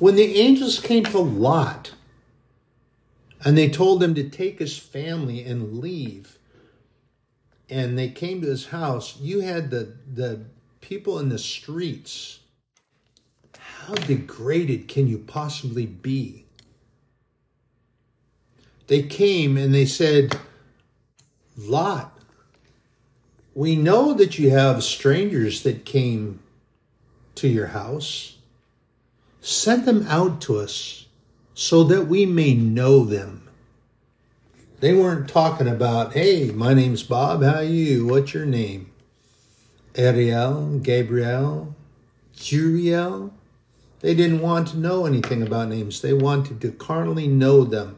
When 0.00 0.16
the 0.16 0.40
angels 0.40 0.80
came 0.80 1.04
to 1.04 1.18
Lot 1.20 1.92
and 3.44 3.56
they 3.56 3.70
told 3.70 4.02
him 4.02 4.16
to 4.16 4.28
take 4.28 4.58
his 4.58 4.76
family 4.76 5.44
and 5.44 5.78
leave, 5.78 6.38
and 7.70 7.96
they 7.96 8.08
came 8.08 8.40
to 8.40 8.48
his 8.48 8.66
house, 8.66 9.20
you 9.20 9.42
had 9.42 9.70
the, 9.70 9.94
the 10.12 10.46
people 10.80 11.20
in 11.20 11.28
the 11.28 11.38
streets. 11.38 12.40
How 13.56 13.94
degraded 13.94 14.88
can 14.88 15.06
you 15.06 15.18
possibly 15.18 15.86
be? 15.86 16.45
They 18.86 19.02
came 19.02 19.56
and 19.56 19.74
they 19.74 19.86
said, 19.86 20.38
Lot, 21.56 22.16
we 23.54 23.74
know 23.74 24.12
that 24.12 24.38
you 24.38 24.50
have 24.50 24.84
strangers 24.84 25.62
that 25.62 25.84
came 25.84 26.40
to 27.36 27.48
your 27.48 27.68
house. 27.68 28.36
Send 29.40 29.84
them 29.86 30.06
out 30.08 30.40
to 30.42 30.58
us 30.58 31.06
so 31.54 31.84
that 31.84 32.06
we 32.06 32.26
may 32.26 32.54
know 32.54 33.04
them. 33.04 33.48
They 34.80 34.92
weren't 34.92 35.28
talking 35.28 35.68
about, 35.68 36.12
hey, 36.12 36.50
my 36.50 36.74
name's 36.74 37.02
Bob. 37.02 37.42
How 37.42 37.56
are 37.56 37.62
you? 37.62 38.06
What's 38.06 38.34
your 38.34 38.44
name? 38.44 38.92
Ariel, 39.94 40.78
Gabriel, 40.80 41.74
Juriel. 42.36 43.30
They 44.00 44.14
didn't 44.14 44.40
want 44.40 44.68
to 44.68 44.78
know 44.78 45.06
anything 45.06 45.42
about 45.42 45.70
names. 45.70 46.02
They 46.02 46.12
wanted 46.12 46.60
to 46.60 46.72
carnally 46.72 47.26
know 47.26 47.64
them. 47.64 47.96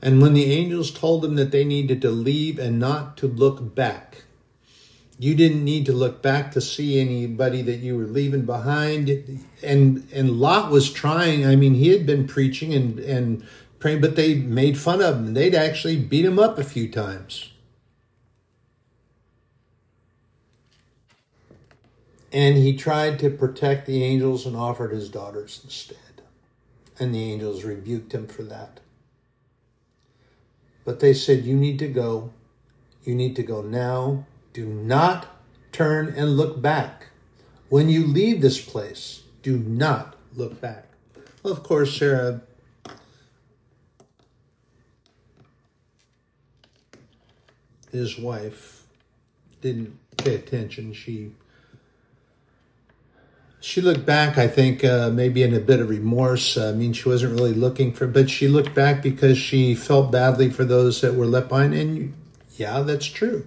And 0.00 0.22
when 0.22 0.34
the 0.34 0.52
angels 0.52 0.90
told 0.90 1.22
them 1.22 1.34
that 1.34 1.50
they 1.50 1.64
needed 1.64 2.00
to 2.02 2.10
leave 2.10 2.58
and 2.58 2.78
not 2.78 3.16
to 3.18 3.26
look 3.26 3.74
back, 3.74 4.24
you 5.18 5.34
didn't 5.34 5.64
need 5.64 5.84
to 5.86 5.92
look 5.92 6.22
back 6.22 6.52
to 6.52 6.60
see 6.60 7.00
anybody 7.00 7.62
that 7.62 7.78
you 7.78 7.96
were 7.96 8.04
leaving 8.04 8.42
behind. 8.42 9.44
And 9.62 10.08
and 10.12 10.38
lot 10.38 10.70
was 10.70 10.92
trying. 10.92 11.44
I 11.44 11.56
mean 11.56 11.74
he 11.74 11.88
had 11.88 12.06
been 12.06 12.28
preaching 12.28 12.72
and 12.72 13.00
and 13.00 13.44
praying 13.80 14.00
but 14.00 14.14
they 14.14 14.36
made 14.36 14.78
fun 14.78 15.02
of 15.02 15.16
him. 15.16 15.34
They'd 15.34 15.54
actually 15.54 15.96
beat 15.96 16.24
him 16.24 16.38
up 16.38 16.58
a 16.58 16.64
few 16.64 16.88
times. 16.88 17.50
And 22.30 22.56
he 22.56 22.76
tried 22.76 23.18
to 23.20 23.30
protect 23.30 23.86
the 23.86 24.04
angels 24.04 24.46
and 24.46 24.54
offered 24.54 24.92
his 24.92 25.08
daughters 25.08 25.60
instead. 25.64 25.96
And 27.00 27.12
the 27.14 27.32
angels 27.32 27.64
rebuked 27.64 28.12
him 28.12 28.26
for 28.26 28.42
that 28.44 28.80
but 30.88 31.00
they 31.00 31.12
said 31.12 31.44
you 31.44 31.54
need 31.54 31.78
to 31.78 31.86
go 31.86 32.32
you 33.04 33.14
need 33.14 33.36
to 33.36 33.42
go 33.42 33.60
now 33.60 34.24
do 34.54 34.64
not 34.64 35.26
turn 35.70 36.08
and 36.16 36.38
look 36.38 36.62
back. 36.62 37.08
When 37.68 37.90
you 37.90 38.06
leave 38.06 38.40
this 38.40 38.58
place, 38.58 39.22
do 39.42 39.58
not 39.58 40.16
look 40.34 40.62
back. 40.62 40.86
Well, 41.42 41.52
of 41.52 41.62
course, 41.62 41.94
Sarah 41.94 42.40
his 47.92 48.18
wife 48.18 48.86
didn't 49.60 49.98
pay 50.16 50.36
attention. 50.36 50.94
She 50.94 51.32
she 53.60 53.80
looked 53.80 54.06
back. 54.06 54.38
I 54.38 54.46
think 54.46 54.84
uh, 54.84 55.10
maybe 55.10 55.42
in 55.42 55.54
a 55.54 55.60
bit 55.60 55.80
of 55.80 55.88
remorse. 55.88 56.56
I 56.56 56.72
mean, 56.72 56.92
she 56.92 57.08
wasn't 57.08 57.34
really 57.34 57.54
looking 57.54 57.92
for, 57.92 58.06
but 58.06 58.30
she 58.30 58.48
looked 58.48 58.74
back 58.74 59.02
because 59.02 59.38
she 59.38 59.74
felt 59.74 60.12
badly 60.12 60.50
for 60.50 60.64
those 60.64 61.00
that 61.00 61.14
were 61.14 61.26
left 61.26 61.48
behind. 61.48 61.74
And 61.74 62.14
yeah, 62.56 62.80
that's 62.80 63.06
true 63.06 63.46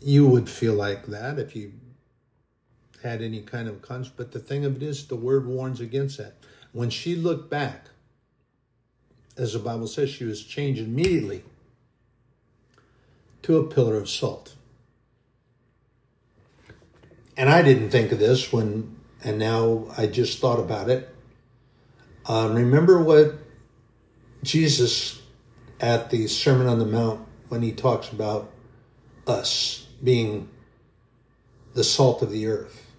you 0.00 0.26
would 0.26 0.48
feel 0.48 0.74
like 0.74 1.06
that 1.06 1.38
if 1.38 1.54
you 1.54 1.72
had 3.02 3.22
any 3.22 3.42
kind 3.42 3.68
of 3.68 3.82
conscience. 3.82 4.14
But 4.16 4.32
the 4.32 4.38
thing 4.38 4.64
of 4.64 4.76
it 4.76 4.82
is, 4.82 5.06
the 5.06 5.16
word 5.16 5.46
warns 5.46 5.80
against 5.80 6.18
that. 6.18 6.34
When 6.72 6.90
she 6.90 7.14
looked 7.14 7.50
back, 7.50 7.86
as 9.36 9.52
the 9.52 9.58
Bible 9.58 9.86
says, 9.86 10.10
she 10.10 10.24
was 10.24 10.42
changed 10.42 10.80
immediately 10.80 11.44
to 13.42 13.58
a 13.58 13.66
pillar 13.66 13.96
of 13.96 14.08
salt. 14.08 14.54
And 17.40 17.48
I 17.48 17.62
didn't 17.62 17.88
think 17.88 18.12
of 18.12 18.18
this 18.18 18.52
when, 18.52 18.98
and 19.24 19.38
now 19.38 19.86
I 19.96 20.06
just 20.06 20.40
thought 20.40 20.58
about 20.58 20.90
it. 20.90 21.08
Um, 22.26 22.54
remember 22.54 23.02
what 23.02 23.38
Jesus 24.42 25.22
at 25.80 26.10
the 26.10 26.26
Sermon 26.26 26.66
on 26.66 26.78
the 26.78 26.84
Mount 26.84 27.26
when 27.48 27.62
he 27.62 27.72
talks 27.72 28.10
about 28.10 28.52
us 29.26 29.86
being 30.04 30.50
the 31.72 31.82
salt 31.82 32.20
of 32.20 32.30
the 32.30 32.46
earth. 32.46 32.92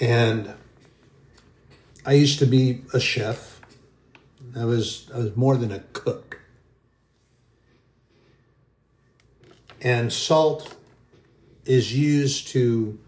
And 0.00 0.54
I 2.06 2.14
used 2.14 2.38
to 2.38 2.46
be 2.46 2.84
a 2.94 3.00
chef. 3.00 3.60
I 4.58 4.64
was 4.64 5.10
I 5.14 5.18
was 5.18 5.36
more 5.36 5.58
than 5.58 5.72
a 5.72 5.80
cook. 5.92 6.40
And 9.82 10.10
salt 10.10 10.75
is 11.66 11.94
used 11.94 12.48
to 12.48 12.98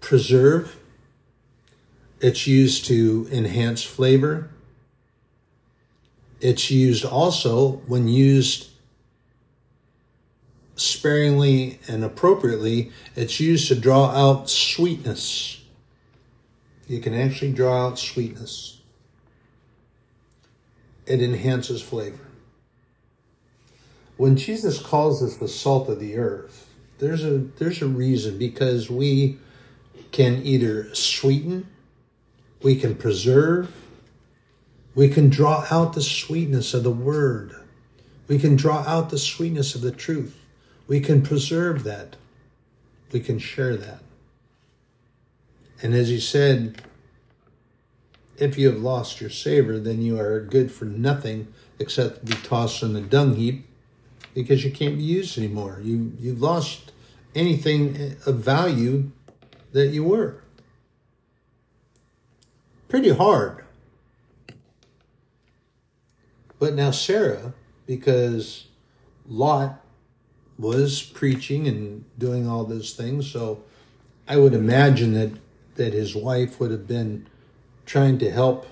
preserve. 0.00 0.76
It's 2.20 2.46
used 2.46 2.86
to 2.86 3.28
enhance 3.30 3.82
flavor. 3.82 4.50
It's 6.40 6.70
used 6.70 7.04
also 7.04 7.82
when 7.86 8.08
used 8.08 8.70
sparingly 10.76 11.78
and 11.86 12.02
appropriately, 12.02 12.90
it's 13.14 13.38
used 13.38 13.68
to 13.68 13.74
draw 13.74 14.06
out 14.06 14.48
sweetness. 14.48 15.62
You 16.88 17.00
can 17.00 17.14
actually 17.14 17.52
draw 17.52 17.86
out 17.86 17.98
sweetness. 17.98 18.80
It 21.06 21.20
enhances 21.22 21.82
flavor. 21.82 22.26
When 24.16 24.36
Jesus 24.36 24.80
calls 24.80 25.22
us 25.22 25.36
the 25.36 25.48
salt 25.48 25.88
of 25.88 26.00
the 26.00 26.16
earth, 26.16 26.69
there's 27.00 27.24
a 27.24 27.38
there's 27.58 27.82
a 27.82 27.88
reason 27.88 28.38
because 28.38 28.90
we 28.90 29.38
can 30.12 30.44
either 30.44 30.94
sweeten, 30.94 31.66
we 32.62 32.76
can 32.76 32.94
preserve, 32.94 33.74
we 34.94 35.08
can 35.08 35.28
draw 35.28 35.66
out 35.70 35.94
the 35.94 36.02
sweetness 36.02 36.74
of 36.74 36.82
the 36.84 36.90
word. 36.90 37.54
We 38.28 38.38
can 38.38 38.54
draw 38.54 38.84
out 38.86 39.10
the 39.10 39.18
sweetness 39.18 39.74
of 39.74 39.80
the 39.80 39.90
truth 39.90 40.40
we 40.90 40.98
can 40.98 41.22
preserve 41.22 41.84
that. 41.84 42.16
we 43.12 43.20
can 43.20 43.38
share 43.38 43.76
that. 43.76 44.00
And 45.80 45.94
as 45.94 46.08
he 46.08 46.18
said, 46.18 46.82
if 48.36 48.58
you 48.58 48.66
have 48.66 48.80
lost 48.80 49.20
your 49.20 49.30
savor, 49.30 49.78
then 49.78 50.02
you 50.02 50.18
are 50.18 50.40
good 50.40 50.72
for 50.72 50.86
nothing 50.86 51.46
except 51.78 52.26
to 52.26 52.34
be 52.34 52.42
tossed 52.42 52.82
in 52.82 52.92
the 52.92 53.00
dung 53.00 53.36
heap 53.36 53.68
because 54.34 54.64
you 54.64 54.72
can't 54.72 54.96
be 54.96 55.04
used 55.04 55.38
anymore. 55.38 55.78
You 55.80 56.12
you've 56.18 56.42
lost 56.42 56.89
anything 57.34 58.16
of 58.26 58.36
value 58.36 59.10
that 59.72 59.88
you 59.88 60.04
were. 60.04 60.42
Pretty 62.88 63.10
hard. 63.10 63.64
But 66.58 66.74
now 66.74 66.90
Sarah, 66.90 67.54
because 67.86 68.66
Lot 69.26 69.80
was 70.58 71.02
preaching 71.02 71.66
and 71.66 72.04
doing 72.18 72.46
all 72.46 72.64
those 72.64 72.92
things, 72.92 73.30
so 73.30 73.64
I 74.28 74.36
would 74.36 74.54
imagine 74.54 75.14
that 75.14 75.32
that 75.76 75.94
his 75.94 76.14
wife 76.14 76.60
would 76.60 76.70
have 76.70 76.86
been 76.86 77.26
trying 77.86 78.18
to 78.18 78.30
help 78.30 78.66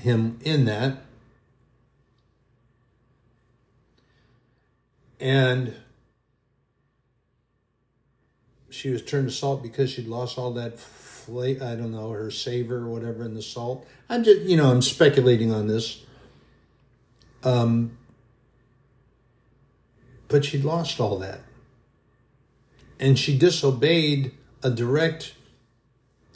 him 0.00 0.38
in 0.44 0.64
that. 0.66 0.98
And 5.18 5.74
she 8.72 8.90
was 8.90 9.02
turned 9.02 9.28
to 9.28 9.34
salt 9.34 9.62
because 9.62 9.90
she'd 9.90 10.06
lost 10.06 10.38
all 10.38 10.52
that 10.54 10.78
flavor, 10.78 11.64
I 11.64 11.74
don't 11.74 11.92
know, 11.92 12.10
her 12.10 12.30
savor 12.30 12.78
or 12.78 12.88
whatever 12.88 13.24
in 13.24 13.34
the 13.34 13.42
salt. 13.42 13.86
I'm 14.08 14.24
just, 14.24 14.42
you 14.42 14.56
know, 14.56 14.70
I'm 14.70 14.82
speculating 14.82 15.52
on 15.52 15.66
this. 15.66 16.02
Um, 17.44 17.98
but 20.28 20.44
she'd 20.44 20.64
lost 20.64 21.00
all 21.00 21.18
that. 21.18 21.40
And 22.98 23.18
she 23.18 23.36
disobeyed 23.36 24.32
a 24.62 24.70
direct 24.70 25.34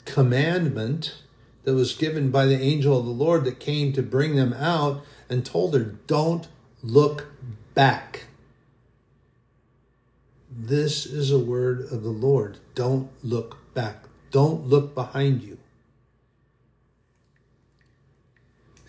commandment 0.05 1.15
that 1.63 1.73
was 1.73 1.95
given 1.95 2.29
by 2.29 2.45
the 2.45 2.59
angel 2.59 2.99
of 2.99 3.05
the 3.05 3.11
Lord 3.11 3.45
that 3.45 3.59
came 3.59 3.93
to 3.93 4.01
bring 4.01 4.35
them 4.35 4.53
out 4.53 5.03
and 5.29 5.45
told 5.45 5.73
her, 5.73 5.95
Don't 6.07 6.47
look 6.81 7.27
back. 7.73 8.26
This 10.59 11.05
is 11.05 11.29
a 11.29 11.37
word 11.37 11.81
of 11.91 12.01
the 12.01 12.09
Lord. 12.09 12.57
Don't 12.73 13.11
look 13.23 13.57
back. 13.75 14.05
Don't 14.31 14.65
look 14.65 14.95
behind 14.95 15.43
you. 15.43 15.59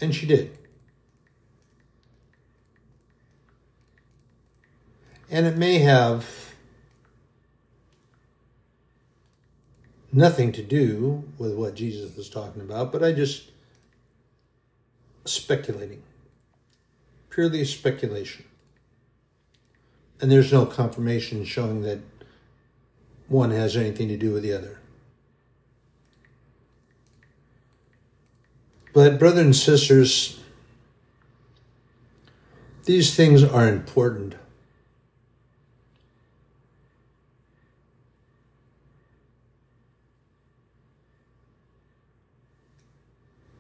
And 0.01 0.15
she 0.15 0.25
did. 0.25 0.57
And 5.31 5.45
it 5.45 5.59
may 5.59 5.81
have 5.81 6.55
nothing 10.11 10.53
to 10.53 10.63
do 10.63 11.25
with 11.37 11.55
what 11.55 11.75
Jesus 11.75 12.17
was 12.17 12.31
talking 12.31 12.63
about, 12.63 12.93
but 12.93 13.05
I 13.05 13.13
just 13.13 13.51
speculating. 15.27 16.03
Purely 17.29 17.63
speculation. 17.67 18.47
And 20.21 20.33
there's 20.33 20.53
no 20.53 20.67
confirmation 20.67 21.45
showing 21.45 21.83
that 21.83 22.01
one 23.29 23.51
has 23.51 23.77
anything 23.77 24.09
to 24.09 24.17
do 24.17 24.33
with 24.33 24.43
the 24.43 24.53
other. 24.53 24.79
But, 28.93 29.19
brothers 29.19 29.45
and 29.45 29.55
sisters, 29.55 30.41
these 32.85 33.15
things 33.15 33.45
are 33.45 33.69
important. 33.69 34.35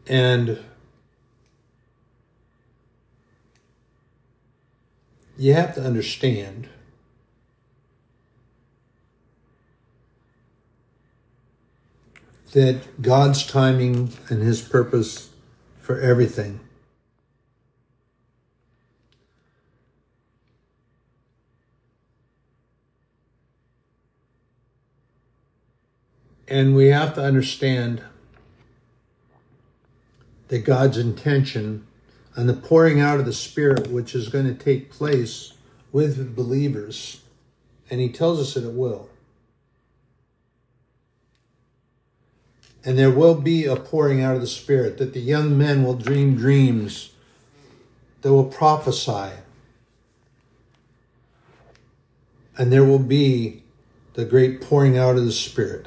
And 0.09 0.59
you 5.38 5.55
have 5.55 5.74
to 5.77 5.83
understand 5.83 6.68
that 12.53 13.01
God's 13.01 13.46
timing 13.46 14.12
and 14.29 14.42
His 14.42 14.61
purpose 14.61 15.31
for 15.81 16.01
everything 16.01 16.61
And 26.51 26.74
we 26.74 26.87
have 26.87 27.14
to 27.14 27.22
understand 27.22 28.03
that 30.48 30.61
God's 30.61 30.96
intention 30.96 31.87
and 32.35 32.49
the 32.49 32.55
pouring 32.55 33.01
out 33.01 33.19
of 33.19 33.27
the 33.27 33.33
Spirit, 33.33 33.88
which 33.88 34.14
is 34.14 34.29
going 34.29 34.47
to 34.47 34.55
take 34.55 34.91
place 34.91 35.55
with 35.93 36.37
believers, 36.37 37.23
and 37.91 38.01
He 38.01 38.09
tells 38.09 38.41
us 38.41 38.55
that 38.55 38.69
it 38.69 38.75
will. 38.75 39.09
And 42.85 42.99
there 42.99 43.11
will 43.11 43.35
be 43.35 43.64
a 43.64 43.77
pouring 43.77 44.23
out 44.23 44.35
of 44.35 44.41
the 44.41 44.47
Spirit, 44.47 44.99
that 44.99 45.12
the 45.12 45.21
young 45.21 45.59
men 45.59 45.83
will 45.83 45.95
dream 45.95 46.37
dreams, 46.37 47.11
they 48.23 48.31
will 48.31 48.45
prophesy, 48.45 49.33
and 52.57 52.73
there 52.73 52.85
will 52.85 52.99
be 52.99 53.62
the 54.14 54.25
great 54.25 54.61
pouring 54.61 54.99
out 54.99 55.17
of 55.17 55.25
the 55.25 55.33
Spirit. 55.33 55.87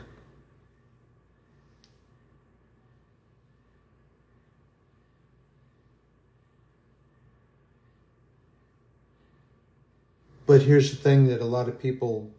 But 10.51 10.63
here's 10.63 10.91
the 10.91 10.97
thing 10.97 11.27
that 11.27 11.39
a 11.39 11.45
lot 11.45 11.69
of 11.69 11.79
people 11.79 12.29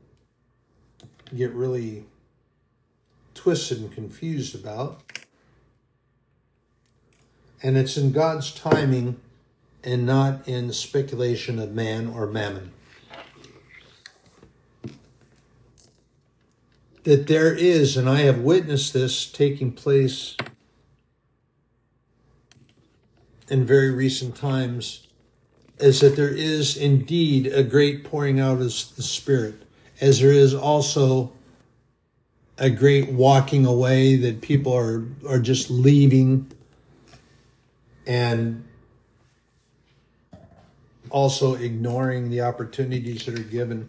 get 1.34 1.50
really 1.54 2.04
twisted 3.32 3.78
and 3.78 3.90
confused 3.90 4.54
about. 4.54 5.00
And 7.62 7.78
it's 7.78 7.96
in 7.96 8.12
God's 8.12 8.54
timing 8.54 9.18
and 9.82 10.04
not 10.04 10.46
in 10.46 10.74
speculation 10.74 11.58
of 11.58 11.72
man 11.72 12.06
or 12.06 12.26
mammon. 12.26 12.72
That 17.04 17.28
there 17.28 17.54
is, 17.54 17.96
and 17.96 18.10
I 18.10 18.18
have 18.24 18.40
witnessed 18.40 18.92
this 18.92 19.24
taking 19.24 19.72
place 19.72 20.36
in 23.48 23.64
very 23.64 23.90
recent 23.90 24.36
times, 24.36 25.06
is 25.82 26.00
that 26.00 26.14
there 26.16 26.28
is 26.28 26.76
indeed 26.76 27.48
a 27.48 27.62
great 27.62 28.04
pouring 28.04 28.38
out 28.38 28.52
of 28.52 28.58
the 28.60 28.70
Spirit, 28.70 29.54
as 30.00 30.20
there 30.20 30.32
is 30.32 30.54
also 30.54 31.32
a 32.58 32.70
great 32.70 33.10
walking 33.10 33.66
away 33.66 34.16
that 34.16 34.40
people 34.40 34.72
are 34.72 35.04
are 35.28 35.40
just 35.40 35.70
leaving 35.70 36.50
and 38.06 38.64
also 41.10 41.54
ignoring 41.54 42.30
the 42.30 42.40
opportunities 42.40 43.26
that 43.26 43.38
are 43.38 43.42
given. 43.42 43.88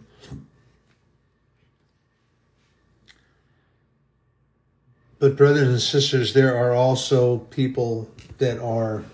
But, 5.20 5.38
brothers 5.38 5.70
and 5.70 5.82
sisters, 5.82 6.34
there 6.34 6.58
are 6.58 6.74
also 6.74 7.38
people 7.38 8.10
that 8.40 8.60
are 8.60 9.06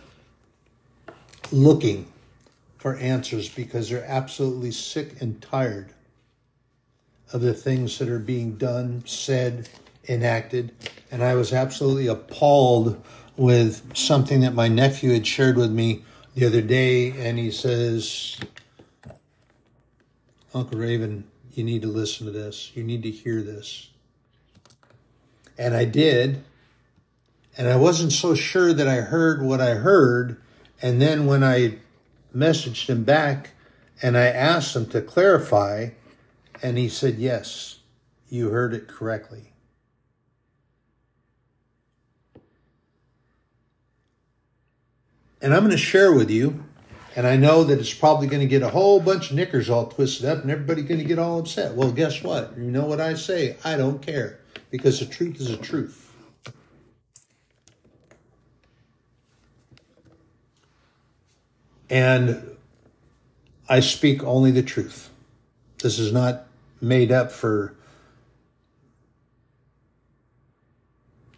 looking 1.52 2.09
for 2.80 2.96
answers 2.96 3.50
because 3.50 3.90
they're 3.90 4.06
absolutely 4.06 4.72
sick 4.72 5.22
and 5.22 5.42
tired 5.42 5.94
of 7.32 7.42
the 7.42 7.54
things 7.54 8.00
that 8.00 8.10
are 8.10 8.20
being 8.20 8.56
done, 8.56 9.04
said, 9.06 9.70
enacted. 10.08 10.72
And 11.12 11.24
I 11.24 11.36
was 11.36 11.54
absolutely 11.54 12.08
appalled 12.08 13.04
with 13.38 13.96
something 13.96 14.42
that 14.42 14.54
my 14.54 14.70
nephew 14.70 15.12
had 15.12 15.28
shared 15.28 15.58
with 15.58 15.72
me 15.72 16.04
the 16.36 16.46
other 16.46 16.62
day. 16.62 17.12
And 17.12 17.38
he 17.38 17.52
says, 17.52 18.38
Uncle 20.54 20.80
Raven, 20.80 21.26
you 21.54 21.64
need 21.64 21.82
to 21.82 21.90
listen 21.90 22.26
to 22.26 22.32
this. 22.32 22.72
You 22.76 22.84
need 22.84 23.04
to 23.04 23.12
hear 23.12 23.42
this. 23.44 23.90
And 25.58 25.76
I 25.76 25.84
did. 25.84 26.44
And 27.58 27.68
I 27.68 27.76
wasn't 27.76 28.14
so 28.14 28.36
sure 28.36 28.72
that 28.72 28.88
I 28.88 29.02
heard 29.02 29.42
what 29.42 29.60
I 29.60 29.72
heard. 29.72 30.42
And 30.82 31.02
then 31.02 31.26
when 31.26 31.44
I 31.44 31.80
messaged 32.36 32.90
him 32.90 33.04
back 33.04 33.52
and 34.02 34.18
I 34.18 34.28
asked 34.28 34.76
him 34.76 34.86
to 34.88 35.02
clarify, 35.02 35.90
and 36.62 36.78
he 36.78 36.90
said, 36.90 37.16
Yes, 37.18 37.80
you 38.30 38.50
heard 38.50 38.74
it 38.74 38.88
correctly. 38.88 39.54
And 45.42 45.54
I'm 45.54 45.62
going 45.62 45.72
to 45.72 45.78
share 45.78 46.14
with 46.14 46.30
you 46.30 46.64
And 47.16 47.28
I 47.28 47.36
know 47.38 47.64
that 47.66 47.80
it's 47.80 47.94
probably 47.94 48.28
going 48.28 48.42
to 48.42 48.48
get 48.48 48.64
a 48.64 48.70
whole 48.70 49.00
bunch 49.02 49.32
of 49.32 49.36
knickers 49.36 49.70
all 49.70 49.88
twisted 49.88 50.26
up 50.26 50.42
and 50.42 50.52
everybody 50.52 50.84
going 50.84 51.00
to 51.02 51.06
get 51.06 51.20
all 51.20 51.40
upset. 51.40 51.76
Well, 51.76 51.92
guess 51.92 52.24
what? 52.24 52.58
You 52.58 52.72
know 52.72 52.86
what 52.86 53.02
I 53.02 53.16
say? 53.16 53.58
I 53.66 53.78
don't 53.78 54.02
care 54.02 54.40
because 54.72 55.00
the 55.00 55.08
truth 55.08 55.42
is 55.42 55.52
a 55.52 55.58
truth. 55.58 56.09
And 61.90 62.56
I 63.68 63.80
speak 63.80 64.24
only 64.24 64.52
the 64.52 64.64
truth. 64.64 65.10
This 65.82 66.00
is 66.00 66.12
not 66.12 66.46
made 66.82 67.12
up 67.12 67.32
for 67.32 67.76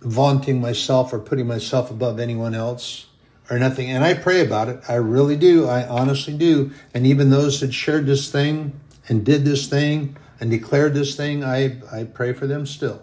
vaunting 0.02 0.60
myself 0.60 1.14
or 1.14 1.20
putting 1.20 1.48
myself 1.48 1.92
above 1.92 2.20
anyone 2.20 2.56
else 2.56 3.08
or 3.50 3.60
nothing. 3.60 3.90
And 3.90 4.04
I 4.04 4.14
pray 4.14 4.44
about 4.44 4.68
it. 4.68 4.82
I 4.88 4.96
really 4.96 5.38
do. 5.38 5.68
I 5.68 5.88
honestly 5.88 6.36
do. 6.36 6.72
And 6.94 7.06
even 7.06 7.30
those 7.30 7.60
that 7.60 7.74
shared 7.74 8.06
this 8.06 8.32
thing 8.32 8.80
and 9.08 9.26
did 9.26 9.46
this 9.46 9.68
thing 9.68 10.18
and 10.40 10.50
declared 10.50 10.94
this 10.94 11.16
thing, 11.16 11.44
I, 11.44 11.82
I 11.92 12.06
pray 12.06 12.34
for 12.34 12.48
them 12.48 12.66
still 12.66 13.02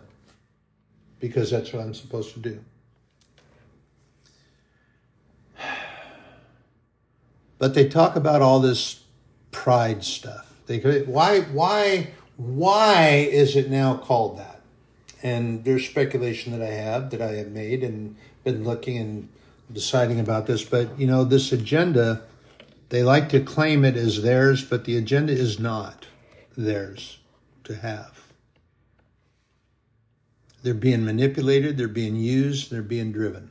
because 1.20 1.50
that's 1.50 1.72
what 1.72 1.82
I'm 1.82 1.94
supposed 1.94 2.34
to 2.34 2.40
do. 2.40 2.64
But 7.58 7.74
they 7.74 7.88
talk 7.88 8.16
about 8.16 8.42
all 8.42 8.60
this 8.60 9.02
pride 9.50 10.04
stuff. 10.04 10.52
They 10.66 10.78
why 11.02 11.40
why 11.40 12.10
why 12.36 13.28
is 13.30 13.56
it 13.56 13.70
now 13.70 13.96
called 13.96 14.38
that? 14.38 14.60
And 15.22 15.64
there's 15.64 15.86
speculation 15.86 16.56
that 16.56 16.62
I 16.62 16.72
have 16.72 17.10
that 17.10 17.20
I 17.20 17.32
have 17.32 17.50
made 17.50 17.82
and 17.82 18.16
been 18.44 18.64
looking 18.64 18.98
and 18.98 19.28
deciding 19.72 20.20
about 20.20 20.46
this. 20.46 20.62
But 20.62 20.98
you 20.98 21.06
know, 21.06 21.24
this 21.24 21.50
agenda, 21.52 22.22
they 22.90 23.02
like 23.02 23.28
to 23.30 23.40
claim 23.40 23.84
it 23.84 23.96
as 23.96 24.22
theirs, 24.22 24.64
but 24.64 24.84
the 24.84 24.96
agenda 24.96 25.32
is 25.32 25.58
not 25.58 26.06
theirs 26.56 27.18
to 27.64 27.76
have. 27.76 28.28
They're 30.62 30.74
being 30.74 31.04
manipulated, 31.04 31.76
they're 31.76 31.88
being 31.88 32.16
used, 32.16 32.70
they're 32.70 32.82
being 32.82 33.12
driven. 33.12 33.50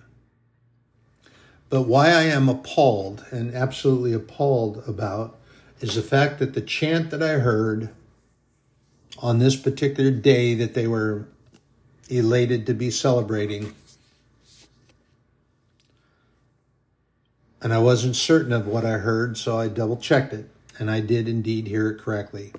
But 1.69 1.83
why 1.83 2.07
I 2.07 2.23
am 2.23 2.47
appalled 2.47 3.25
and 3.31 3.53
absolutely 3.53 4.13
appalled 4.13 4.83
about 4.87 5.37
is 5.79 5.95
the 5.95 6.01
fact 6.01 6.39
that 6.39 6.53
the 6.53 6.61
chant 6.61 7.09
that 7.11 7.21
I 7.21 7.33
heard 7.33 7.89
on 9.19 9.39
this 9.39 9.55
particular 9.55 10.11
day 10.11 10.53
that 10.55 10.73
they 10.73 10.87
were 10.87 11.27
elated 12.09 12.65
to 12.67 12.73
be 12.73 12.89
celebrating 12.89 13.73
and 17.61 17.73
I 17.73 17.79
wasn't 17.79 18.15
certain 18.15 18.53
of 18.53 18.67
what 18.67 18.85
I 18.85 18.93
heard, 18.93 19.37
so 19.37 19.57
I 19.57 19.67
double 19.67 19.97
checked 19.97 20.33
it, 20.33 20.49
and 20.77 20.91
I 20.91 21.01
did 21.01 21.27
indeed 21.27 21.67
hear 21.67 21.89
it 21.89 21.99
correctly. 21.99 22.53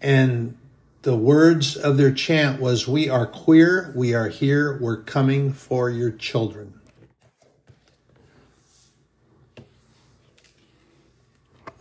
And 0.00 0.56
the 1.02 1.16
words 1.16 1.76
of 1.76 1.96
their 1.96 2.12
chant 2.12 2.60
was, 2.60 2.88
We 2.88 3.08
are 3.08 3.26
queer, 3.26 3.92
we 3.94 4.14
are 4.14 4.28
here, 4.28 4.78
we're 4.80 5.02
coming 5.02 5.52
for 5.52 5.90
your 5.90 6.10
children. 6.10 6.80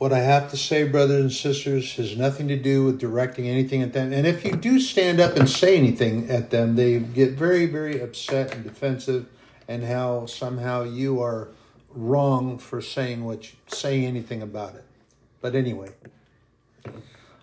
What 0.01 0.13
I 0.13 0.21
have 0.21 0.49
to 0.49 0.57
say, 0.57 0.87
brothers 0.87 1.21
and 1.21 1.31
sisters, 1.31 1.93
has 1.97 2.17
nothing 2.17 2.47
to 2.47 2.57
do 2.57 2.83
with 2.85 2.99
directing 2.99 3.47
anything 3.47 3.83
at 3.83 3.93
them. 3.93 4.11
And 4.11 4.25
if 4.25 4.43
you 4.43 4.53
do 4.55 4.79
stand 4.79 5.19
up 5.19 5.35
and 5.35 5.47
say 5.47 5.77
anything 5.77 6.27
at 6.27 6.49
them, 6.49 6.75
they 6.75 6.97
get 6.97 7.33
very, 7.33 7.67
very 7.67 8.01
upset 8.01 8.51
and 8.51 8.63
defensive 8.63 9.27
and 9.67 9.83
how 9.83 10.25
somehow 10.25 10.81
you 10.81 11.21
are 11.21 11.49
wrong 11.93 12.57
for 12.57 12.81
saying 12.81 13.25
what 13.25 13.51
you, 13.51 13.57
say 13.67 14.03
anything 14.03 14.41
about 14.41 14.73
it. 14.73 14.85
But 15.39 15.53
anyway, 15.53 15.89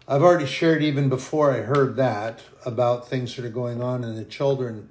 I've 0.08 0.22
already 0.22 0.46
shared 0.46 0.82
even 0.82 1.08
before 1.08 1.52
I 1.52 1.58
heard 1.58 1.94
that 1.94 2.40
about 2.66 3.08
things 3.08 3.36
that 3.36 3.44
are 3.44 3.50
going 3.50 3.80
on 3.80 4.02
and 4.02 4.18
the 4.18 4.24
children 4.24 4.88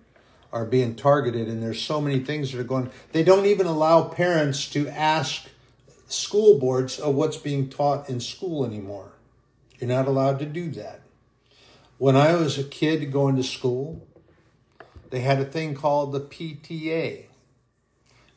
are 0.54 0.64
being 0.64 0.96
targeted 0.96 1.50
and 1.50 1.62
there's 1.62 1.82
so 1.82 2.00
many 2.00 2.22
things 2.22 2.54
that 2.54 2.62
are 2.62 2.64
going 2.64 2.90
they 3.12 3.24
don't 3.24 3.46
even 3.46 3.68
allow 3.68 4.06
parents 4.06 4.70
to 4.70 4.88
ask 4.88 5.50
school 6.08 6.60
boards 6.60 7.00
of 7.00 7.16
what's 7.16 7.38
being 7.38 7.70
taught 7.70 8.10
in 8.10 8.20
school 8.20 8.66
anymore. 8.66 9.12
You're 9.80 9.90
not 9.90 10.08
allowed 10.08 10.40
to 10.40 10.46
do 10.46 10.72
that. 10.72 11.02
When 11.98 12.16
I 12.16 12.36
was 12.36 12.58
a 12.58 12.64
kid 12.64 13.12
going 13.12 13.36
to 13.36 13.44
school, 13.44 14.08
they 15.10 15.22
had 15.22 15.40
a 15.40 15.46
thing 15.46 15.74
called 15.74 16.12
the 16.12 16.22
PTA. 16.22 17.26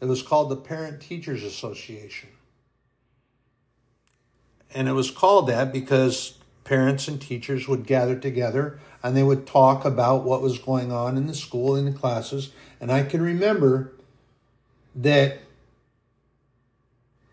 It 0.00 0.06
was 0.06 0.22
called 0.22 0.50
the 0.50 0.56
Parent 0.56 1.00
Teachers 1.00 1.42
Association. 1.42 2.30
And 4.72 4.88
it 4.88 4.92
was 4.92 5.11
called 5.11 5.48
that 5.48 5.72
because 5.72 6.38
parents 6.64 7.09
and 7.09 7.20
teachers 7.20 7.66
would 7.66 7.87
gather 7.87 8.16
together 8.16 8.78
and 9.02 9.16
they 9.16 9.22
would 9.22 9.46
talk 9.46 9.85
about 9.85 10.24
what 10.24 10.42
was 10.42 10.59
going 10.59 10.92
on 10.92 11.16
in 11.16 11.26
the 11.26 11.35
school, 11.35 11.74
in 11.74 11.85
the 11.85 11.92
classes. 11.92 12.50
And 12.80 12.92
I 12.92 13.02
can 13.02 13.20
remember 13.20 13.92
that 14.94 15.38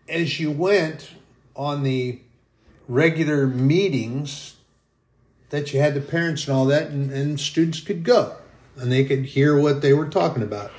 as 0.08 0.40
you 0.40 0.50
went 0.50 1.10
on 1.54 1.82
the 1.82 2.20
regular 2.88 3.46
meetings, 3.46 4.56
that 5.50 5.72
you 5.72 5.80
had 5.80 5.94
the 5.94 6.00
parents 6.00 6.46
and 6.46 6.56
all 6.56 6.66
that, 6.66 6.90
and, 6.90 7.10
and 7.10 7.40
students 7.40 7.80
could 7.80 8.04
go 8.04 8.36
and 8.76 8.92
they 8.92 9.04
could 9.04 9.24
hear 9.24 9.58
what 9.58 9.82
they 9.82 9.92
were 9.92 10.08
talking 10.08 10.42
about. 10.42 10.70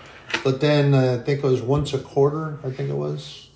But 0.44 0.62
then 0.62 0.94
uh, 0.94 1.20
I 1.20 1.24
think 1.24 1.44
it 1.44 1.48
was 1.48 1.62
once 1.62 1.94
a 1.94 2.00
quarter, 2.00 2.60
I 2.64 2.72
think 2.72 2.90
it 2.90 2.96
was, 2.96 3.50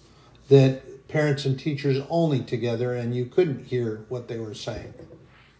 that 0.49 1.07
parents 1.07 1.45
and 1.45 1.57
teachers 1.57 1.99
only 2.09 2.41
together 2.41 2.93
and 2.93 3.15
you 3.15 3.25
couldn't 3.25 3.67
hear 3.67 4.05
what 4.09 4.27
they 4.27 4.39
were 4.39 4.53
saying 4.53 4.93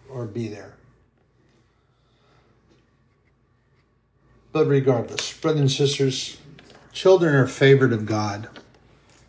or 0.10 0.26
be 0.26 0.48
there. 0.48 0.74
But 4.52 4.68
regardless, 4.68 5.36
brothers 5.38 5.62
and 5.62 5.72
sisters, 5.72 6.38
children 6.92 7.34
are 7.34 7.48
favored 7.48 7.94
of 7.94 8.06
God. 8.06 8.50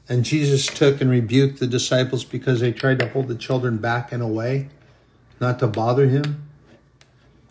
And 0.08 0.24
Jesus 0.24 0.66
took 0.66 1.00
and 1.00 1.10
rebuked 1.10 1.60
the 1.60 1.66
disciples 1.66 2.24
because 2.24 2.60
they 2.60 2.72
tried 2.72 2.98
to 2.98 3.08
hold 3.08 3.28
the 3.28 3.34
children 3.34 3.78
back 3.78 4.12
and 4.12 4.22
away, 4.22 4.68
not 5.40 5.58
to 5.60 5.66
bother 5.66 6.08
him. 6.08 6.46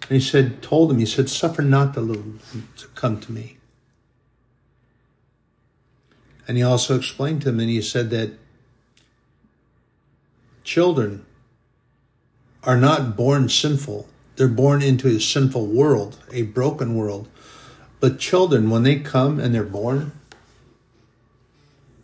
And 0.03 0.11
he 0.11 0.19
said, 0.19 0.61
told 0.61 0.89
them, 0.89 0.99
he 0.99 1.05
said, 1.05 1.29
suffer 1.29 1.61
not 1.61 1.93
the 1.93 2.01
little 2.01 2.33
to 2.77 2.87
come 2.89 3.19
to 3.21 3.31
me. 3.31 3.57
And 6.47 6.57
he 6.57 6.63
also 6.63 6.95
explained 6.95 7.41
to 7.41 7.45
them, 7.51 7.59
and 7.59 7.69
he 7.69 7.81
said 7.81 8.09
that 8.09 8.33
children 10.63 11.25
are 12.63 12.77
not 12.77 13.15
born 13.15 13.49
sinful. 13.49 14.07
They're 14.35 14.47
born 14.47 14.81
into 14.81 15.07
a 15.07 15.19
sinful 15.19 15.67
world, 15.67 16.19
a 16.31 16.43
broken 16.43 16.95
world. 16.95 17.29
But 17.99 18.19
children, 18.19 18.69
when 18.69 18.83
they 18.83 18.99
come 18.99 19.39
and 19.39 19.55
they're 19.55 19.63
born, 19.63 20.11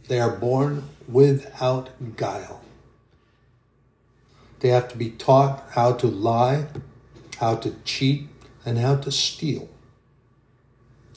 they 0.09 0.19
are 0.19 0.35
born 0.35 0.89
without 1.07 1.91
guile. 2.17 2.61
They 4.59 4.69
have 4.69 4.89
to 4.89 4.97
be 4.97 5.11
taught 5.11 5.63
how 5.71 5.93
to 5.93 6.07
lie, 6.07 6.65
how 7.37 7.55
to 7.57 7.75
cheat, 7.85 8.27
and 8.65 8.79
how 8.79 8.95
to 8.97 9.11
steal. 9.11 9.69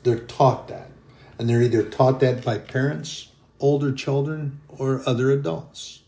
They're 0.02 0.18
taught 0.18 0.68
that. 0.68 0.90
And 1.38 1.48
they're 1.48 1.62
either 1.62 1.82
taught 1.82 2.20
that 2.20 2.44
by 2.44 2.58
parents, 2.58 3.28
older 3.58 3.92
children, 3.92 4.60
or 4.68 5.02
other 5.06 5.30
adults. 5.30 6.02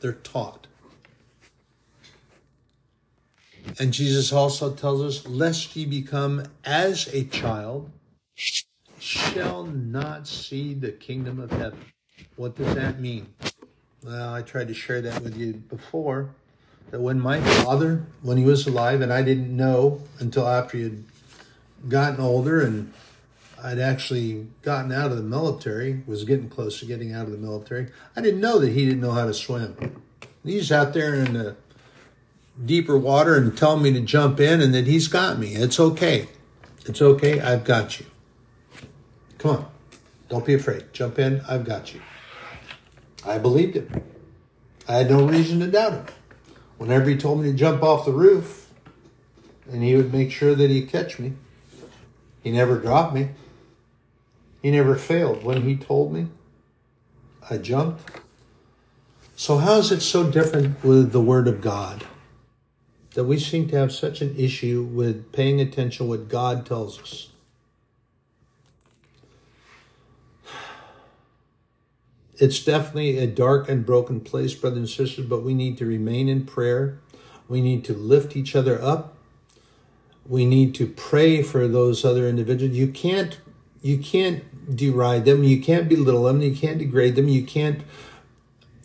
They're 0.00 0.12
taught. 0.12 0.66
And 3.78 3.92
Jesus 3.92 4.32
also 4.32 4.72
tells 4.72 5.02
us, 5.02 5.26
lest 5.26 5.76
ye 5.76 5.86
become 5.86 6.42
as 6.64 7.06
a 7.14 7.24
child, 7.24 7.90
shall 9.00 9.64
not 9.64 10.26
see 10.26 10.74
the 10.74 10.92
kingdom 10.92 11.40
of 11.40 11.50
heaven. 11.50 11.78
What 12.36 12.56
does 12.56 12.74
that 12.74 13.00
mean? 13.00 13.26
Well, 14.04 14.32
I 14.32 14.42
tried 14.42 14.68
to 14.68 14.74
share 14.74 15.00
that 15.02 15.22
with 15.22 15.36
you 15.36 15.54
before. 15.54 16.30
That 16.90 17.00
when 17.00 17.20
my 17.20 17.40
father, 17.40 18.06
when 18.22 18.38
he 18.38 18.44
was 18.44 18.66
alive, 18.66 19.00
and 19.00 19.12
I 19.12 19.22
didn't 19.22 19.54
know 19.54 20.02
until 20.18 20.48
after 20.48 20.76
he 20.76 20.84
had 20.84 21.04
gotten 21.88 22.20
older 22.20 22.60
and 22.62 22.92
I'd 23.62 23.78
actually 23.78 24.46
gotten 24.62 24.92
out 24.92 25.10
of 25.10 25.16
the 25.16 25.22
military, 25.22 26.02
was 26.06 26.24
getting 26.24 26.48
close 26.48 26.78
to 26.80 26.86
getting 26.86 27.12
out 27.12 27.26
of 27.26 27.32
the 27.32 27.38
military. 27.38 27.88
I 28.16 28.20
didn't 28.20 28.40
know 28.40 28.58
that 28.58 28.70
he 28.70 28.84
didn't 28.86 29.00
know 29.00 29.12
how 29.12 29.26
to 29.26 29.34
swim. 29.34 30.02
He's 30.44 30.72
out 30.72 30.94
there 30.94 31.14
in 31.14 31.34
the 31.34 31.56
deeper 32.64 32.96
water 32.96 33.36
and 33.36 33.56
telling 33.56 33.82
me 33.82 33.92
to 33.92 34.00
jump 34.00 34.40
in 34.40 34.60
and 34.60 34.72
that 34.74 34.86
he's 34.86 35.08
got 35.08 35.38
me. 35.38 35.54
It's 35.54 35.78
okay. 35.78 36.28
It's 36.86 37.02
okay. 37.02 37.40
I've 37.40 37.64
got 37.64 38.00
you. 38.00 38.06
Come 39.38 39.50
on. 39.52 39.66
Don't 40.28 40.44
be 40.44 40.54
afraid. 40.54 40.92
Jump 40.92 41.18
in. 41.18 41.40
I've 41.48 41.64
got 41.64 41.94
you. 41.94 42.02
I 43.24 43.38
believed 43.38 43.76
him. 43.76 44.02
I 44.86 44.96
had 44.96 45.10
no 45.10 45.26
reason 45.26 45.60
to 45.60 45.66
doubt 45.66 45.92
him. 45.92 46.06
Whenever 46.76 47.10
he 47.10 47.16
told 47.16 47.40
me 47.40 47.50
to 47.50 47.56
jump 47.56 47.82
off 47.82 48.04
the 48.04 48.12
roof, 48.12 48.70
and 49.70 49.82
he 49.82 49.96
would 49.96 50.12
make 50.12 50.30
sure 50.30 50.54
that 50.54 50.70
he'd 50.70 50.88
catch 50.88 51.18
me, 51.18 51.34
he 52.42 52.50
never 52.50 52.78
dropped 52.78 53.14
me. 53.14 53.30
He 54.62 54.70
never 54.70 54.96
failed 54.96 55.44
when 55.44 55.62
he 55.62 55.76
told 55.76 56.12
me. 56.12 56.28
I 57.50 57.58
jumped. 57.58 58.20
So, 59.36 59.58
how 59.58 59.74
is 59.74 59.92
it 59.92 60.00
so 60.00 60.28
different 60.28 60.82
with 60.82 61.12
the 61.12 61.20
Word 61.20 61.46
of 61.46 61.60
God? 61.60 62.04
That 63.14 63.24
we 63.24 63.38
seem 63.38 63.68
to 63.68 63.76
have 63.76 63.92
such 63.92 64.20
an 64.20 64.34
issue 64.36 64.82
with 64.82 65.32
paying 65.32 65.60
attention 65.60 66.08
what 66.08 66.28
God 66.28 66.66
tells 66.66 67.00
us. 67.00 67.28
It's 72.38 72.64
definitely 72.64 73.18
a 73.18 73.26
dark 73.26 73.68
and 73.68 73.84
broken 73.84 74.20
place, 74.20 74.54
brothers 74.54 74.78
and 74.78 74.88
sisters, 74.88 75.26
but 75.26 75.42
we 75.42 75.54
need 75.54 75.76
to 75.78 75.86
remain 75.86 76.28
in 76.28 76.46
prayer. 76.46 76.98
We 77.48 77.60
need 77.60 77.84
to 77.86 77.94
lift 77.94 78.36
each 78.36 78.54
other 78.54 78.80
up. 78.80 79.14
We 80.24 80.44
need 80.44 80.74
to 80.76 80.86
pray 80.86 81.42
for 81.42 81.66
those 81.66 82.04
other 82.04 82.28
individuals. 82.28 82.76
You 82.76 82.88
can't 82.88 83.40
you 83.80 83.98
can't 83.98 84.76
deride 84.76 85.24
them, 85.24 85.44
you 85.44 85.60
can't 85.60 85.88
belittle 85.88 86.24
them, 86.24 86.42
you 86.42 86.54
can't 86.54 86.78
degrade 86.78 87.16
them, 87.16 87.28
you 87.28 87.44
can't 87.44 87.82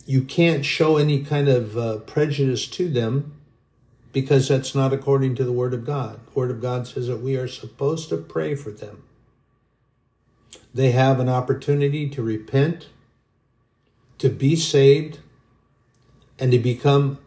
you 0.06 0.22
can't 0.22 0.64
show 0.64 0.96
any 0.96 1.22
kind 1.22 1.48
of 1.48 1.78
uh, 1.78 1.96
prejudice 1.98 2.66
to 2.68 2.88
them 2.88 3.34
because 4.12 4.48
that's 4.48 4.74
not 4.74 4.92
according 4.92 5.34
to 5.36 5.44
the 5.44 5.52
word 5.52 5.74
of 5.74 5.84
God. 5.84 6.20
The 6.26 6.38
word 6.38 6.50
of 6.50 6.60
God 6.60 6.86
says 6.86 7.08
that 7.08 7.20
we 7.20 7.36
are 7.36 7.48
supposed 7.48 8.08
to 8.10 8.16
pray 8.16 8.54
for 8.54 8.70
them. 8.70 9.02
They 10.72 10.90
have 10.92 11.20
an 11.20 11.28
opportunity 11.28 12.08
to 12.10 12.22
repent 12.22 12.88
to 14.18 14.28
be 14.28 14.56
saved 14.56 15.18
and 16.38 16.52
to 16.52 16.58
become 16.58 17.18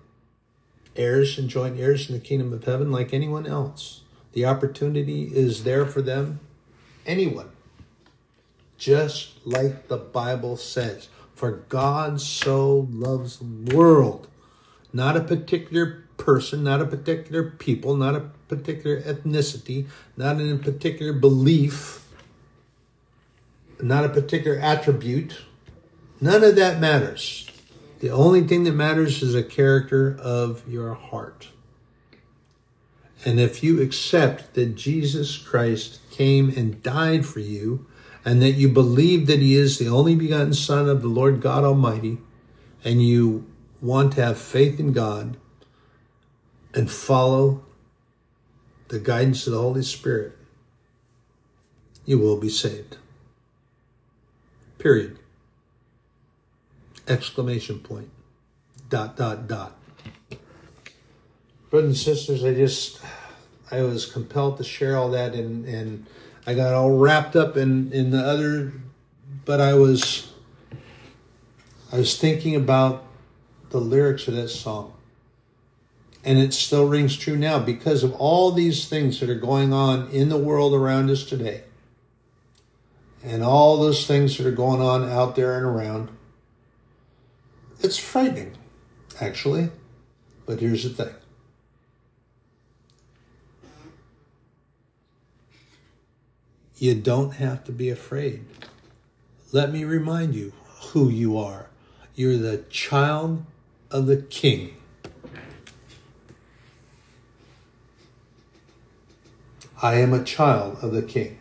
heirs 0.95 1.37
and 1.37 1.49
joint 1.49 1.79
heirs 1.79 2.09
in 2.09 2.15
the 2.15 2.21
kingdom 2.21 2.51
of 2.53 2.63
heaven 2.63 2.91
like 2.91 3.13
anyone 3.13 3.45
else. 3.45 4.01
The 4.33 4.45
opportunity 4.45 5.23
is 5.23 5.63
there 5.63 5.85
for 5.85 6.01
them, 6.01 6.39
anyone. 7.05 7.49
Just 8.77 9.45
like 9.45 9.87
the 9.87 9.97
Bible 9.97 10.57
says, 10.57 11.09
for 11.33 11.51
God 11.69 12.21
so 12.21 12.87
loves 12.91 13.39
the 13.39 13.75
world, 13.75 14.27
not 14.93 15.17
a 15.17 15.21
particular 15.21 16.03
person, 16.17 16.63
not 16.63 16.81
a 16.81 16.85
particular 16.85 17.51
people, 17.51 17.95
not 17.95 18.15
a 18.15 18.29
particular 18.47 19.01
ethnicity, 19.01 19.87
not 20.15 20.39
in 20.39 20.51
a 20.51 20.57
particular 20.57 21.13
belief, 21.13 22.05
not 23.81 24.03
a 24.03 24.09
particular 24.09 24.57
attribute 24.59 25.37
None 26.19 26.43
of 26.43 26.55
that 26.55 26.79
matters. 26.79 27.47
The 27.99 28.09
only 28.09 28.41
thing 28.41 28.63
that 28.63 28.73
matters 28.73 29.21
is 29.21 29.33
the 29.33 29.43
character 29.43 30.17
of 30.19 30.67
your 30.67 30.93
heart. 30.93 31.49
And 33.25 33.39
if 33.39 33.63
you 33.63 33.81
accept 33.81 34.53
that 34.53 34.75
Jesus 34.75 35.37
Christ 35.37 35.99
came 36.11 36.49
and 36.55 36.81
died 36.81 37.25
for 37.25 37.39
you, 37.39 37.85
and 38.25 38.41
that 38.41 38.51
you 38.51 38.67
believe 38.67 39.27
that 39.27 39.39
he 39.39 39.55
is 39.55 39.77
the 39.77 39.87
only 39.87 40.15
begotten 40.15 40.53
Son 40.53 40.89
of 40.89 41.01
the 41.01 41.07
Lord 41.07 41.41
God 41.41 41.63
Almighty, 41.63 42.17
and 42.83 43.01
you 43.01 43.45
want 43.81 44.13
to 44.13 44.23
have 44.23 44.37
faith 44.37 44.79
in 44.79 44.93
God 44.93 45.37
and 46.73 46.91
follow 46.91 47.63
the 48.89 48.99
guidance 48.99 49.45
of 49.47 49.53
the 49.53 49.61
Holy 49.61 49.83
Spirit, 49.83 50.37
you 52.05 52.17
will 52.19 52.37
be 52.37 52.49
saved. 52.49 52.97
Period 54.77 55.17
exclamation 57.07 57.79
point, 57.79 58.09
dot, 58.89 59.17
dot, 59.17 59.47
dot. 59.47 59.75
Brothers 61.69 61.89
and 61.89 61.97
sisters, 61.97 62.43
I 62.43 62.53
just, 62.53 63.01
I 63.71 63.81
was 63.81 64.05
compelled 64.05 64.57
to 64.57 64.63
share 64.63 64.95
all 64.95 65.11
that 65.11 65.33
and, 65.33 65.65
and 65.65 66.05
I 66.45 66.53
got 66.53 66.73
all 66.73 66.97
wrapped 66.97 67.35
up 67.35 67.57
in, 67.57 67.91
in 67.91 68.11
the 68.11 68.23
other, 68.23 68.71
but 69.43 69.59
I 69.59 69.73
was, 69.73 70.31
I 71.91 71.97
was 71.97 72.17
thinking 72.17 72.55
about 72.55 73.03
the 73.69 73.79
lyrics 73.79 74.27
of 74.29 74.35
that 74.35 74.47
song. 74.47 74.93
And 76.23 76.39
it 76.39 76.53
still 76.53 76.87
rings 76.87 77.15
true 77.15 77.37
now 77.37 77.59
because 77.59 78.03
of 78.03 78.13
all 78.13 78.51
these 78.51 78.87
things 78.87 79.19
that 79.19 79.29
are 79.29 79.35
going 79.35 79.71
on 79.71 80.09
in 80.09 80.29
the 80.29 80.37
world 80.37 80.73
around 80.73 81.09
us 81.09 81.23
today. 81.23 81.63
And 83.23 83.43
all 83.43 83.77
those 83.77 84.07
things 84.07 84.37
that 84.37 84.47
are 84.47 84.51
going 84.51 84.81
on 84.81 85.09
out 85.09 85.35
there 85.35 85.55
and 85.57 85.65
around. 85.65 86.09
It's 87.81 87.97
frightening, 87.97 88.57
actually. 89.21 89.69
But 90.45 90.59
here's 90.61 90.83
the 90.83 90.89
thing 90.89 91.13
you 96.77 96.93
don't 96.95 97.31
have 97.31 97.63
to 97.65 97.71
be 97.71 97.89
afraid. 97.89 98.45
Let 99.51 99.71
me 99.71 99.83
remind 99.83 100.35
you 100.35 100.53
who 100.91 101.09
you 101.09 101.37
are. 101.37 101.67
You're 102.15 102.37
the 102.37 102.59
child 102.69 103.45
of 103.91 104.05
the 104.05 104.17
king. 104.17 104.75
I 109.81 109.95
am 109.95 110.13
a 110.13 110.23
child 110.23 110.79
of 110.81 110.91
the 110.91 111.03
king. 111.03 111.37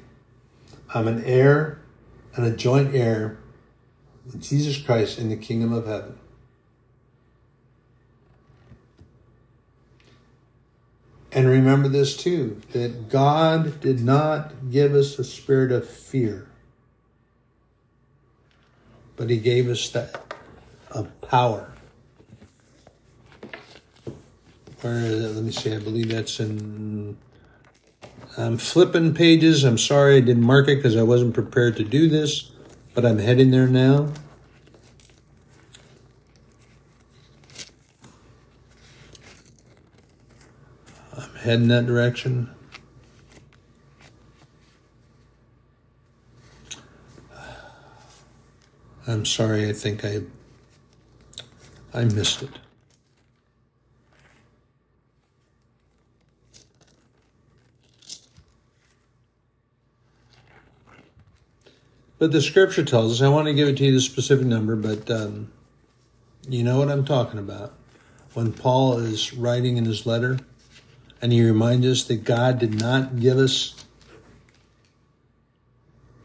I'm 0.94 1.08
an 1.08 1.24
heir 1.24 1.80
and 2.34 2.44
a 2.44 2.50
joint 2.50 2.94
heir 2.94 3.38
with 4.24 4.42
Jesus 4.42 4.76
Christ 4.76 5.18
in 5.18 5.30
the 5.30 5.36
kingdom 5.36 5.72
of 5.72 5.86
heaven. 5.86 6.15
And 11.36 11.46
remember 11.50 11.88
this 11.88 12.16
too 12.16 12.62
that 12.72 13.10
God 13.10 13.80
did 13.82 14.00
not 14.00 14.70
give 14.70 14.94
us 14.94 15.18
a 15.18 15.24
spirit 15.24 15.70
of 15.70 15.86
fear, 15.86 16.48
but 19.16 19.28
He 19.28 19.36
gave 19.36 19.68
us 19.68 19.86
that 19.90 20.34
of 20.90 21.20
power. 21.20 21.70
Where 24.80 24.98
is? 25.00 25.36
Let 25.36 25.44
me 25.44 25.52
see. 25.52 25.74
I 25.74 25.78
believe 25.78 26.08
that's 26.08 26.40
in. 26.40 27.18
I'm 28.38 28.56
flipping 28.56 29.12
pages. 29.12 29.62
I'm 29.62 29.76
sorry 29.76 30.16
I 30.16 30.20
didn't 30.20 30.44
mark 30.44 30.68
it 30.68 30.76
because 30.76 30.96
I 30.96 31.02
wasn't 31.02 31.34
prepared 31.34 31.76
to 31.76 31.84
do 31.84 32.08
this, 32.08 32.50
but 32.94 33.04
I'm 33.04 33.18
heading 33.18 33.50
there 33.50 33.68
now. 33.68 34.10
Head 41.46 41.60
in 41.60 41.68
that 41.68 41.86
direction. 41.86 42.50
I'm 49.06 49.24
sorry, 49.24 49.68
I 49.68 49.72
think 49.72 50.04
I 50.04 50.22
I 51.94 52.04
missed 52.04 52.42
it. 52.42 52.50
But 62.18 62.32
the 62.32 62.42
scripture 62.42 62.82
tells 62.82 63.12
us, 63.12 63.22
I 63.24 63.28
want 63.28 63.46
to 63.46 63.54
give 63.54 63.68
it 63.68 63.76
to 63.76 63.84
you 63.84 63.92
the 63.92 64.00
specific 64.00 64.46
number, 64.46 64.74
but 64.74 65.08
um, 65.10 65.52
you 66.48 66.64
know 66.64 66.78
what 66.78 66.90
I'm 66.90 67.04
talking 67.04 67.38
about. 67.38 67.74
When 68.34 68.52
Paul 68.52 68.98
is 68.98 69.32
writing 69.32 69.76
in 69.76 69.84
his 69.84 70.06
letter, 70.06 70.38
and 71.20 71.32
he 71.32 71.44
reminds 71.44 71.86
us 71.86 72.04
that 72.04 72.24
God 72.24 72.58
did 72.58 72.78
not 72.78 73.18
give 73.18 73.38
us 73.38 73.74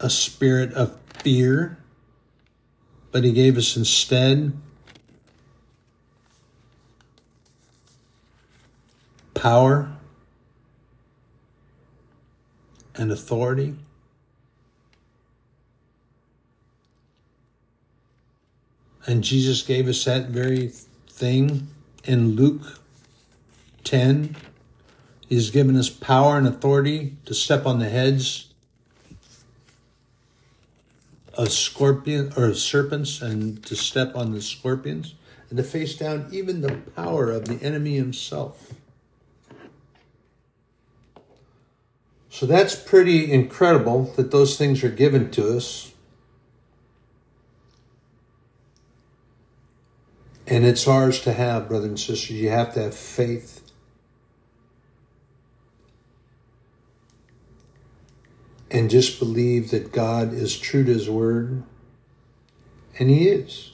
a 0.00 0.10
spirit 0.10 0.72
of 0.74 0.98
fear, 1.18 1.78
but 3.10 3.24
he 3.24 3.32
gave 3.32 3.56
us 3.56 3.76
instead 3.76 4.52
power 9.34 9.90
and 12.94 13.10
authority. 13.10 13.74
And 19.06 19.24
Jesus 19.24 19.62
gave 19.62 19.88
us 19.88 20.04
that 20.04 20.28
very 20.28 20.68
thing 21.08 21.68
in 22.04 22.36
Luke 22.36 22.80
10 23.84 24.36
He's 25.32 25.50
given 25.50 25.78
us 25.78 25.88
power 25.88 26.36
and 26.36 26.46
authority 26.46 27.16
to 27.24 27.32
step 27.32 27.64
on 27.64 27.78
the 27.78 27.88
heads 27.88 28.52
of 31.32 31.50
scorpion 31.50 32.34
or 32.36 32.52
serpents 32.52 33.22
and 33.22 33.64
to 33.64 33.74
step 33.74 34.14
on 34.14 34.32
the 34.32 34.42
scorpions 34.42 35.14
and 35.48 35.56
to 35.56 35.62
face 35.62 35.96
down 35.96 36.28
even 36.32 36.60
the 36.60 36.74
power 36.94 37.30
of 37.30 37.46
the 37.46 37.54
enemy 37.64 37.96
himself. 37.96 38.74
So 42.28 42.44
that's 42.44 42.74
pretty 42.74 43.32
incredible 43.32 44.12
that 44.16 44.32
those 44.32 44.58
things 44.58 44.84
are 44.84 44.90
given 44.90 45.30
to 45.30 45.56
us. 45.56 45.94
And 50.46 50.66
it's 50.66 50.86
ours 50.86 51.22
to 51.22 51.32
have, 51.32 51.68
brothers 51.68 51.88
and 51.88 51.98
sisters. 51.98 52.32
You 52.32 52.50
have 52.50 52.74
to 52.74 52.82
have 52.82 52.94
faith 52.94 53.61
and 58.72 58.88
just 58.88 59.18
believe 59.18 59.70
that 59.70 59.92
God 59.92 60.32
is 60.32 60.58
true 60.58 60.82
to 60.82 60.92
his 60.92 61.08
word? 61.08 61.62
And 62.98 63.10
he 63.10 63.28
is. 63.28 63.72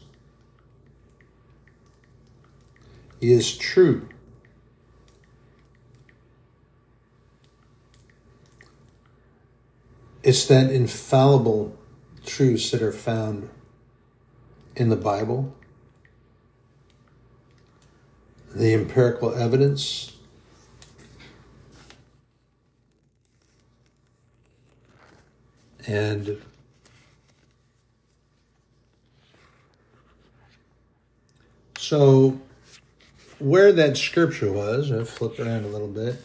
He 3.20 3.32
is 3.32 3.56
true. 3.56 4.08
It's 10.22 10.46
that 10.46 10.70
infallible 10.70 11.76
truths 12.26 12.70
that 12.72 12.82
are 12.82 12.92
found 12.92 13.48
in 14.76 14.88
the 14.88 14.96
Bible, 14.96 15.54
the 18.54 18.74
empirical 18.74 19.32
evidence, 19.32 20.17
And 25.88 26.42
so, 31.78 32.38
where 33.38 33.72
that 33.72 33.96
scripture 33.96 34.52
was, 34.52 34.92
I 34.92 35.04
flip 35.04 35.40
around 35.40 35.64
a 35.64 35.68
little 35.68 35.88
bit. 35.88 36.16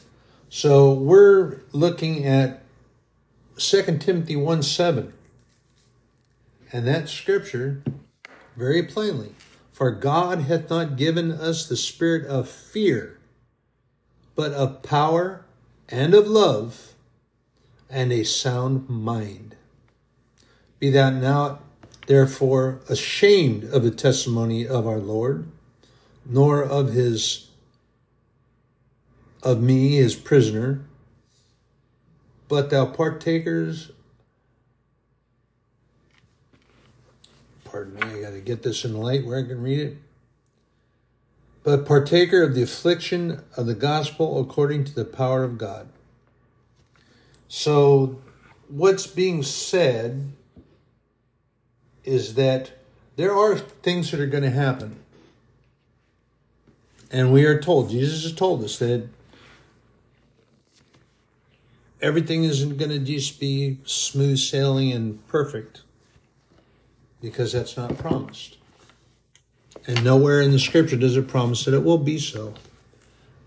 So, 0.49 0.93
we're 0.93 1.61
looking 1.71 2.25
at 2.25 2.61
2 3.55 3.99
Timothy 3.99 4.35
1 4.35 4.63
7. 4.63 5.13
And 6.73 6.85
that 6.85 7.07
scripture, 7.07 7.83
very 8.57 8.83
plainly, 8.83 9.33
for 9.71 9.91
God 9.91 10.41
hath 10.41 10.69
not 10.69 10.97
given 10.97 11.31
us 11.31 11.69
the 11.69 11.77
spirit 11.77 12.27
of 12.27 12.49
fear, 12.49 13.17
but 14.35 14.51
of 14.51 14.83
power 14.83 15.45
and 15.87 16.13
of 16.13 16.27
love 16.27 16.92
and 17.89 18.11
a 18.11 18.23
sound 18.23 18.89
mind. 18.89 19.55
Be 20.79 20.89
thou 20.89 21.09
not 21.09 21.63
therefore 22.07 22.81
ashamed 22.89 23.63
of 23.65 23.83
the 23.83 23.91
testimony 23.91 24.67
of 24.67 24.87
our 24.87 24.99
Lord, 24.99 25.47
nor 26.25 26.61
of 26.63 26.93
his 26.93 27.49
of 29.41 29.61
me 29.61 29.95
his 29.95 30.15
prisoner 30.15 30.85
but 32.53 32.69
thou 32.69 32.85
partakers, 32.85 33.91
pardon 37.63 37.95
me, 37.95 38.19
I 38.19 38.21
got 38.21 38.29
to 38.29 38.41
get 38.41 38.61
this 38.61 38.85
in 38.85 38.93
the 38.93 38.99
light 38.99 39.25
where 39.25 39.39
I 39.39 39.41
can 39.41 39.59
read 39.59 39.79
it. 39.79 39.97
But 41.63 41.87
partaker 41.87 42.43
of 42.43 42.53
the 42.53 42.61
affliction 42.61 43.43
of 43.57 43.65
the 43.65 43.73
gospel 43.73 44.39
according 44.39 44.83
to 44.83 44.93
the 44.93 45.03
power 45.03 45.43
of 45.43 45.57
God. 45.57 45.89
So, 47.47 48.21
what's 48.67 49.07
being 49.07 49.43
said 49.43 50.31
is 52.03 52.35
that 52.35 52.71
there 53.15 53.35
are 53.35 53.57
things 53.57 54.11
that 54.11 54.19
are 54.19 54.27
going 54.27 54.43
to 54.43 54.49
happen. 54.49 54.97
And 57.11 57.31
we 57.31 57.45
are 57.45 57.61
told, 57.61 57.91
Jesus 57.91 58.23
has 58.23 58.33
told 58.33 58.63
us 58.63 58.79
that 58.79 59.07
everything 62.01 62.43
isn't 62.43 62.77
going 62.77 62.89
to 62.89 62.99
just 62.99 63.39
be 63.39 63.77
smooth 63.85 64.39
sailing 64.39 64.91
and 64.91 65.25
perfect 65.27 65.83
because 67.21 67.53
that's 67.53 67.77
not 67.77 67.97
promised. 67.97 68.57
And 69.87 70.03
nowhere 70.03 70.41
in 70.41 70.51
the 70.51 70.59
scripture 70.59 70.97
does 70.97 71.15
it 71.15 71.27
promise 71.27 71.65
that 71.65 71.73
it 71.73 71.83
will 71.83 71.97
be 71.97 72.19
so. 72.19 72.53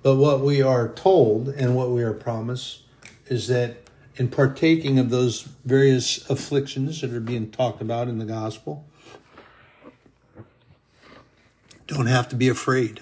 But 0.03 0.17
what 0.17 0.41
we 0.41 0.63
are 0.63 0.89
told 0.89 1.49
and 1.49 1.75
what 1.75 1.91
we 1.91 2.03
are 2.03 2.13
promised 2.13 2.83
is 3.27 3.49
that 3.49 3.77
in 4.17 4.29
partaking 4.29 4.99
of 4.99 5.11
those 5.11 5.43
various 5.65 6.29
afflictions 6.31 7.01
that 7.01 7.13
are 7.13 7.21
being 7.21 7.51
talked 7.51 7.81
about 7.81 8.09
in 8.09 8.19
the 8.19 8.25
gospel, 8.25 8.85
don't 11.87 12.07
have 12.07 12.29
to 12.29 12.37
be 12.37 12.49
afraid. 12.49 13.01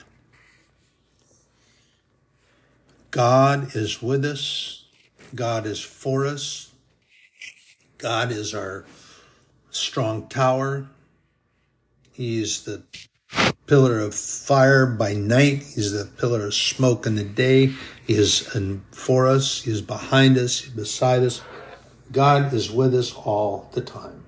God 3.10 3.74
is 3.76 4.02
with 4.02 4.24
us 4.24 4.84
God 5.34 5.66
is 5.66 5.80
for 5.80 6.26
us. 6.26 6.70
God 7.98 8.30
is 8.30 8.54
our 8.54 8.84
strong 9.70 10.28
tower. 10.28 10.86
He's 12.12 12.62
the 12.62 12.82
pillar 13.66 14.00
of 14.00 14.14
fire 14.14 14.86
by 14.86 15.14
night. 15.14 15.62
He's 15.62 15.92
the 15.92 16.04
pillar 16.04 16.46
of 16.46 16.54
smoke 16.54 17.06
in 17.06 17.14
the 17.14 17.24
day. 17.24 17.72
He 18.06 18.14
is 18.14 18.40
for 18.90 19.26
us. 19.26 19.62
He 19.62 19.70
is 19.70 19.82
behind 19.82 20.36
us. 20.36 20.60
He's 20.60 20.72
beside 20.72 21.22
us. 21.22 21.42
God 22.12 22.52
is 22.52 22.70
with 22.70 22.94
us 22.94 23.14
all 23.14 23.70
the 23.72 23.80
time. 23.80 24.24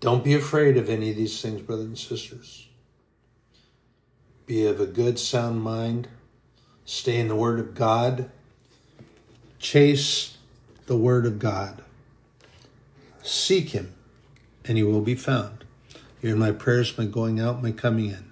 Don't 0.00 0.24
be 0.24 0.34
afraid 0.34 0.76
of 0.76 0.90
any 0.90 1.10
of 1.10 1.16
these 1.16 1.40
things, 1.40 1.62
brothers 1.62 1.86
and 1.86 1.98
sisters. 1.98 2.68
Be 4.46 4.66
of 4.66 4.80
a 4.80 4.86
good, 4.86 5.18
sound 5.18 5.62
mind. 5.62 6.08
Stay 6.84 7.18
in 7.18 7.28
the 7.28 7.36
Word 7.36 7.60
of 7.60 7.74
God. 7.74 8.30
Chase 9.60 10.36
the 10.86 10.96
Word 10.96 11.24
of 11.24 11.38
God. 11.38 11.82
Seek 13.22 13.70
Him, 13.70 13.94
and 14.64 14.76
He 14.76 14.82
will 14.82 15.00
be 15.00 15.14
found. 15.14 15.61
Hear 16.22 16.36
my 16.36 16.52
prayers, 16.52 16.96
my 16.96 17.04
going 17.06 17.40
out, 17.40 17.64
my 17.64 17.72
coming 17.72 18.06
in. 18.10 18.31